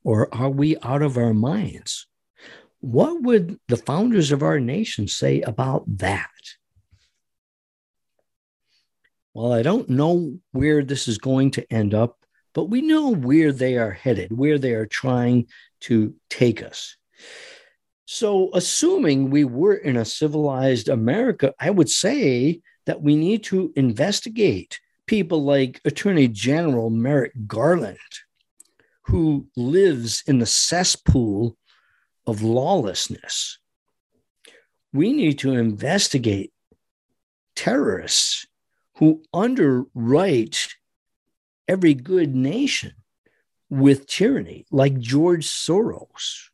[0.07, 2.07] Or are we out of our minds?
[2.79, 6.31] What would the founders of our nation say about that?
[9.35, 12.21] Well, I don't know where this is going to end up,
[12.55, 15.49] but we know where they are headed, where they are trying
[15.81, 16.97] to take us.
[18.05, 23.73] So, assuming we were in a civilized America, I would say that we need to
[23.75, 24.79] investigate
[25.09, 27.99] people like Attorney General Merrick Garland,
[29.07, 31.57] who lives in the cesspool
[32.27, 33.59] of lawlessness.
[34.93, 36.53] We need to investigate
[37.55, 38.47] terrorists
[38.97, 40.69] who underwrite
[41.69, 42.93] every good nation
[43.69, 46.49] with tyranny, like George Soros.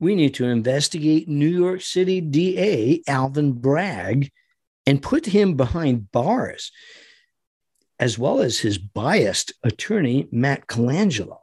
[0.00, 4.30] We need to investigate New York City DA Alvin Bragg
[4.86, 6.72] and put him behind bars,
[7.98, 11.38] as well as his biased attorney, Matt Colangelo.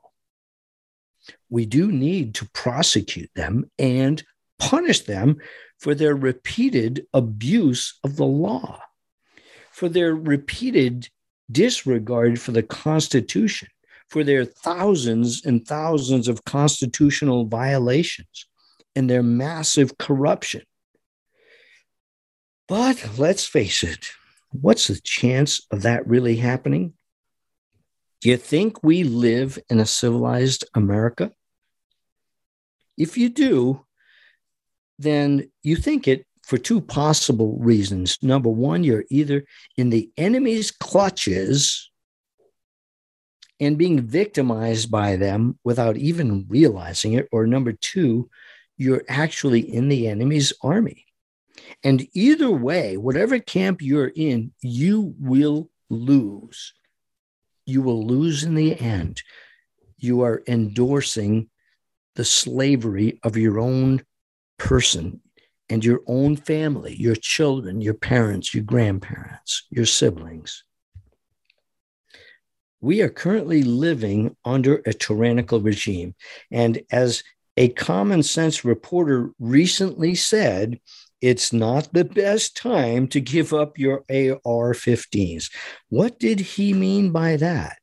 [1.49, 4.23] We do need to prosecute them and
[4.59, 5.37] punish them
[5.79, 8.79] for their repeated abuse of the law,
[9.71, 11.09] for their repeated
[11.51, 13.67] disregard for the Constitution,
[14.09, 18.45] for their thousands and thousands of constitutional violations
[18.95, 20.63] and their massive corruption.
[22.67, 24.11] But let's face it,
[24.51, 26.93] what's the chance of that really happening?
[28.21, 31.31] Do you think we live in a civilized America?
[32.97, 33.85] If you do,
[34.99, 38.17] then you think it for two possible reasons.
[38.21, 39.45] Number one, you're either
[39.77, 41.89] in the enemy's clutches
[43.59, 48.29] and being victimized by them without even realizing it, or number two,
[48.77, 51.05] you're actually in the enemy's army.
[51.83, 56.73] And either way, whatever camp you're in, you will lose.
[57.65, 59.21] You will lose in the end.
[59.97, 61.49] You are endorsing
[62.15, 64.03] the slavery of your own
[64.57, 65.21] person
[65.69, 70.63] and your own family, your children, your parents, your grandparents, your siblings.
[72.81, 76.15] We are currently living under a tyrannical regime.
[76.51, 77.23] And as
[77.55, 80.79] a common sense reporter recently said,
[81.21, 85.51] it's not the best time to give up your AR 15s.
[85.89, 87.77] What did he mean by that?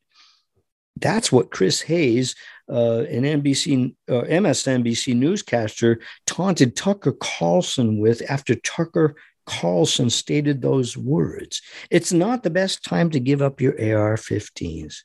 [0.96, 2.34] That's what Chris Hayes,
[2.68, 9.14] uh, an NBC, uh, MSNBC newscaster, taunted Tucker Carlson with after Tucker
[9.46, 11.62] Carlson stated those words.
[11.90, 15.04] It's not the best time to give up your AR 15s.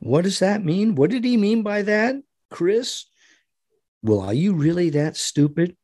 [0.00, 0.94] What does that mean?
[0.94, 2.16] What did he mean by that,
[2.50, 3.06] Chris?
[4.02, 5.76] Well, are you really that stupid?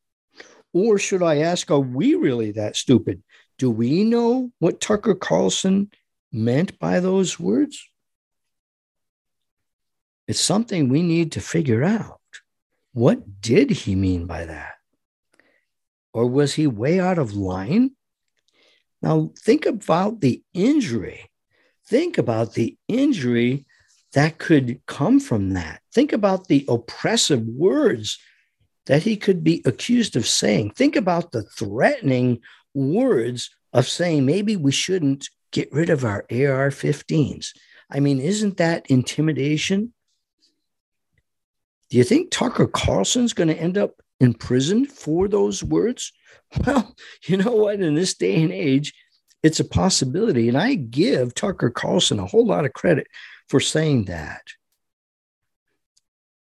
[0.77, 3.23] Or should I ask, are we really that stupid?
[3.57, 5.91] Do we know what Tucker Carlson
[6.31, 7.83] meant by those words?
[10.29, 12.21] It's something we need to figure out.
[12.93, 14.75] What did he mean by that?
[16.13, 17.93] Or was he way out of line?
[19.01, 21.31] Now, think about the injury.
[21.87, 23.65] Think about the injury
[24.13, 25.81] that could come from that.
[25.95, 28.19] Think about the oppressive words
[28.87, 30.71] that he could be accused of saying.
[30.71, 32.41] Think about the threatening
[32.75, 37.53] words of saying maybe we shouldn't get rid of our AR 15s.
[37.91, 39.93] I mean, isn't that intimidation?
[41.91, 46.13] Do you think Tucker Carlson's going to end up in prison for those words?
[46.65, 47.81] Well, you know what?
[47.81, 48.95] In this day and age,
[49.43, 50.49] it's a possibility.
[50.49, 53.09] And I give Tucker Carlson a whole lot of credit
[53.49, 54.43] for saying that.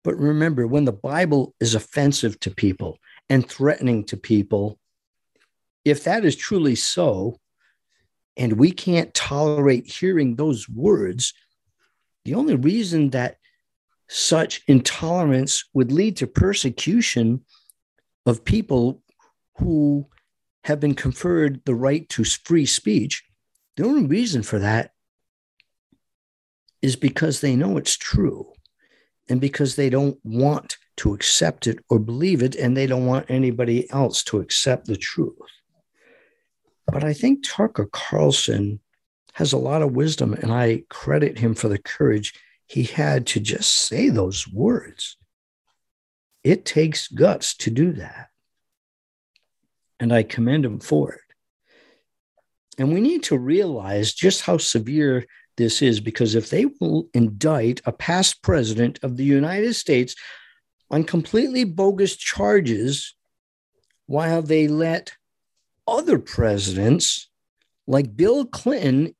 [0.04, 2.98] But remember, when the Bible is offensive to people
[3.30, 4.80] and threatening to people,
[5.84, 7.40] if that is truly so,
[8.36, 11.34] and we can't tolerate hearing those words,
[12.26, 13.38] the only reason that
[14.10, 17.44] such intolerance would lead to persecution
[18.26, 19.02] of people
[19.58, 20.08] who
[20.64, 23.24] have been conferred the right to free speech,
[23.76, 24.92] the only reason for that
[26.82, 28.52] is because they know it's true
[29.30, 33.30] and because they don't want to accept it or believe it, and they don't want
[33.30, 35.38] anybody else to accept the truth.
[36.88, 38.80] But I think Tucker Carlson
[39.34, 42.34] has a lot of wisdom, and I credit him for the courage
[42.66, 45.18] he had to just say those words.
[46.44, 48.28] It takes guts to do that.
[50.00, 51.22] And I commend him for it.
[52.78, 55.26] And we need to realize just how severe
[55.58, 60.16] this is because if they will indict a past president of the United States
[60.90, 63.16] on completely bogus charges
[64.06, 65.14] while they let
[65.88, 67.30] other presidents
[67.88, 69.16] like Bill Clinton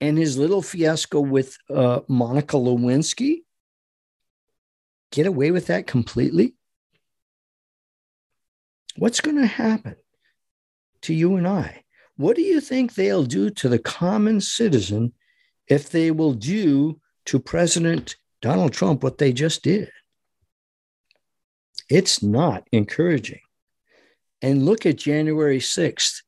[0.00, 3.42] and his little fiasco with uh, Monica Lewinsky
[5.10, 6.54] get away with that completely?
[8.96, 9.96] What's going to happen
[11.02, 11.84] to you and I?
[12.16, 15.12] What do you think they'll do to the common citizen
[15.72, 19.90] if they will do to President Donald Trump what they just did.
[21.88, 23.40] It's not encouraging.
[24.42, 26.20] And look at January 6th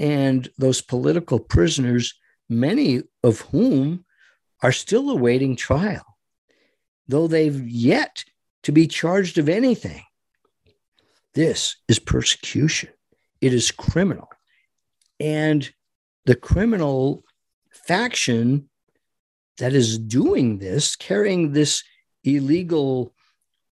[0.00, 2.14] and those political prisoners,
[2.48, 4.04] many of whom
[4.60, 6.18] are still awaiting trial,
[7.06, 8.24] though they've yet
[8.64, 10.02] to be charged of anything.
[11.34, 12.90] This is persecution,
[13.40, 14.28] it is criminal.
[15.20, 15.70] And
[16.26, 17.22] the criminal
[17.86, 18.68] faction
[19.58, 21.82] that is doing this, carrying this
[22.24, 23.12] illegal,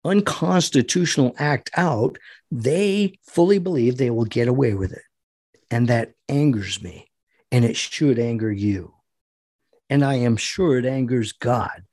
[0.03, 2.17] unconstitutional act out,
[2.51, 5.03] they fully believe they will get away with it.
[5.69, 7.09] And that angers me.
[7.51, 8.93] And it should anger you.
[9.89, 11.83] And I am sure it angers God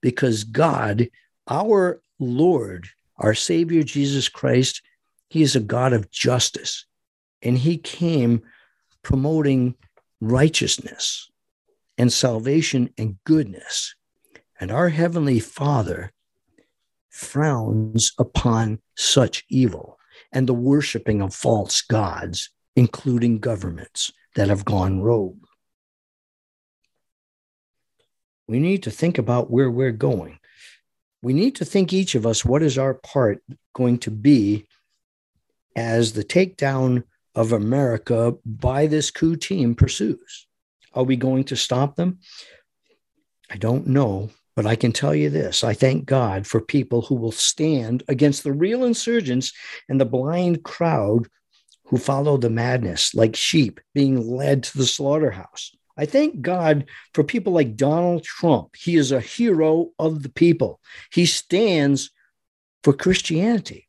[0.00, 1.08] because God,
[1.48, 4.80] our Lord, our Savior Jesus Christ,
[5.28, 6.86] He is a God of justice.
[7.42, 8.42] And He came
[9.02, 9.74] promoting
[10.20, 11.30] righteousness
[12.00, 13.94] and salvation and goodness.
[14.58, 16.12] And our Heavenly Father
[17.10, 19.98] frowns upon such evil
[20.32, 25.44] and the worshiping of false gods, including governments that have gone rogue.
[28.48, 30.38] We need to think about where we're going.
[31.20, 33.42] We need to think each of us what is our part
[33.74, 34.66] going to be
[35.76, 40.46] as the takedown of America by this coup team pursues.
[40.92, 42.18] Are we going to stop them?
[43.50, 47.14] I don't know, but I can tell you this I thank God for people who
[47.14, 49.52] will stand against the real insurgents
[49.88, 51.28] and the blind crowd
[51.86, 55.74] who follow the madness like sheep being led to the slaughterhouse.
[55.96, 58.76] I thank God for people like Donald Trump.
[58.76, 60.80] He is a hero of the people,
[61.12, 62.10] he stands
[62.82, 63.88] for Christianity.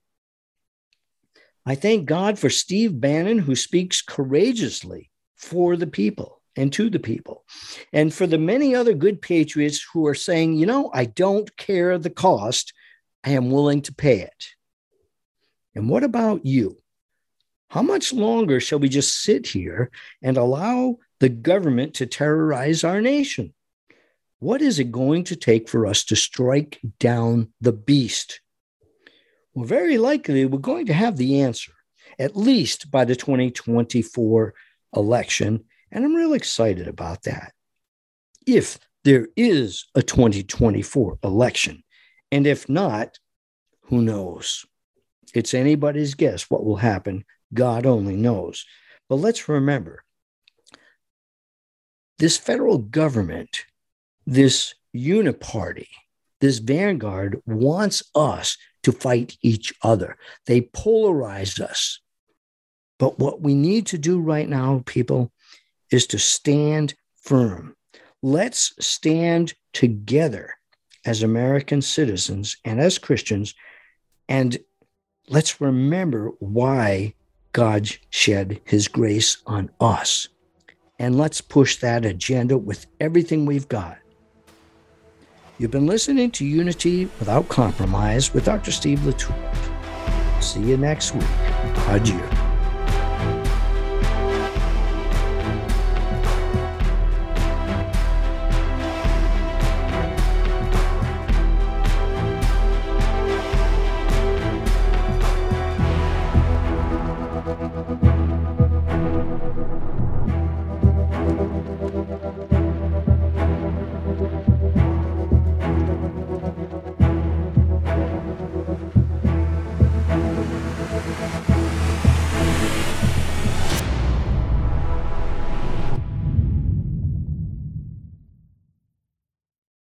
[1.66, 6.41] I thank God for Steve Bannon, who speaks courageously for the people.
[6.56, 7.46] And to the people.
[7.94, 11.98] And for the many other good patriots who are saying, you know, I don't care
[11.98, 12.74] the cost,
[13.24, 14.46] I am willing to pay it.
[15.76, 16.78] And what about you?
[17.70, 19.92] How much longer shall we just sit here
[20.22, 23.54] and allow the government to terrorize our nation?
[24.40, 28.42] What is it going to take for us to strike down the beast?
[29.54, 31.74] Well, very likely we're going to have the answer,
[32.18, 34.54] at least by the 2024
[34.96, 35.64] election.
[35.92, 37.54] And I'm really excited about that.
[38.48, 41.84] If there is a 2024 election,
[42.32, 43.20] and if not,
[43.84, 44.66] who knows?
[45.34, 47.26] It's anybody's guess what will happen.
[47.54, 48.66] God only knows.
[49.10, 50.04] But let's remember
[52.18, 53.66] this federal government,
[54.26, 55.88] this uniparty,
[56.40, 60.18] this vanguard wants us to fight each other.
[60.46, 62.00] They polarize us.
[63.00, 65.32] But what we need to do right now, people,
[65.92, 67.76] is to stand firm.
[68.22, 70.56] Let's stand together
[71.06, 73.54] as American citizens and as Christians,
[74.30, 74.58] and
[75.28, 77.14] let's remember why
[77.54, 80.28] God shed his grace on us.
[81.00, 83.98] And let's push that agenda with everything we've got.
[85.58, 88.72] You've been listening to Unity Without Compromise with Dr.
[88.72, 89.36] Steve Latour.
[90.40, 91.24] See you next week.
[91.88, 92.41] Adieu.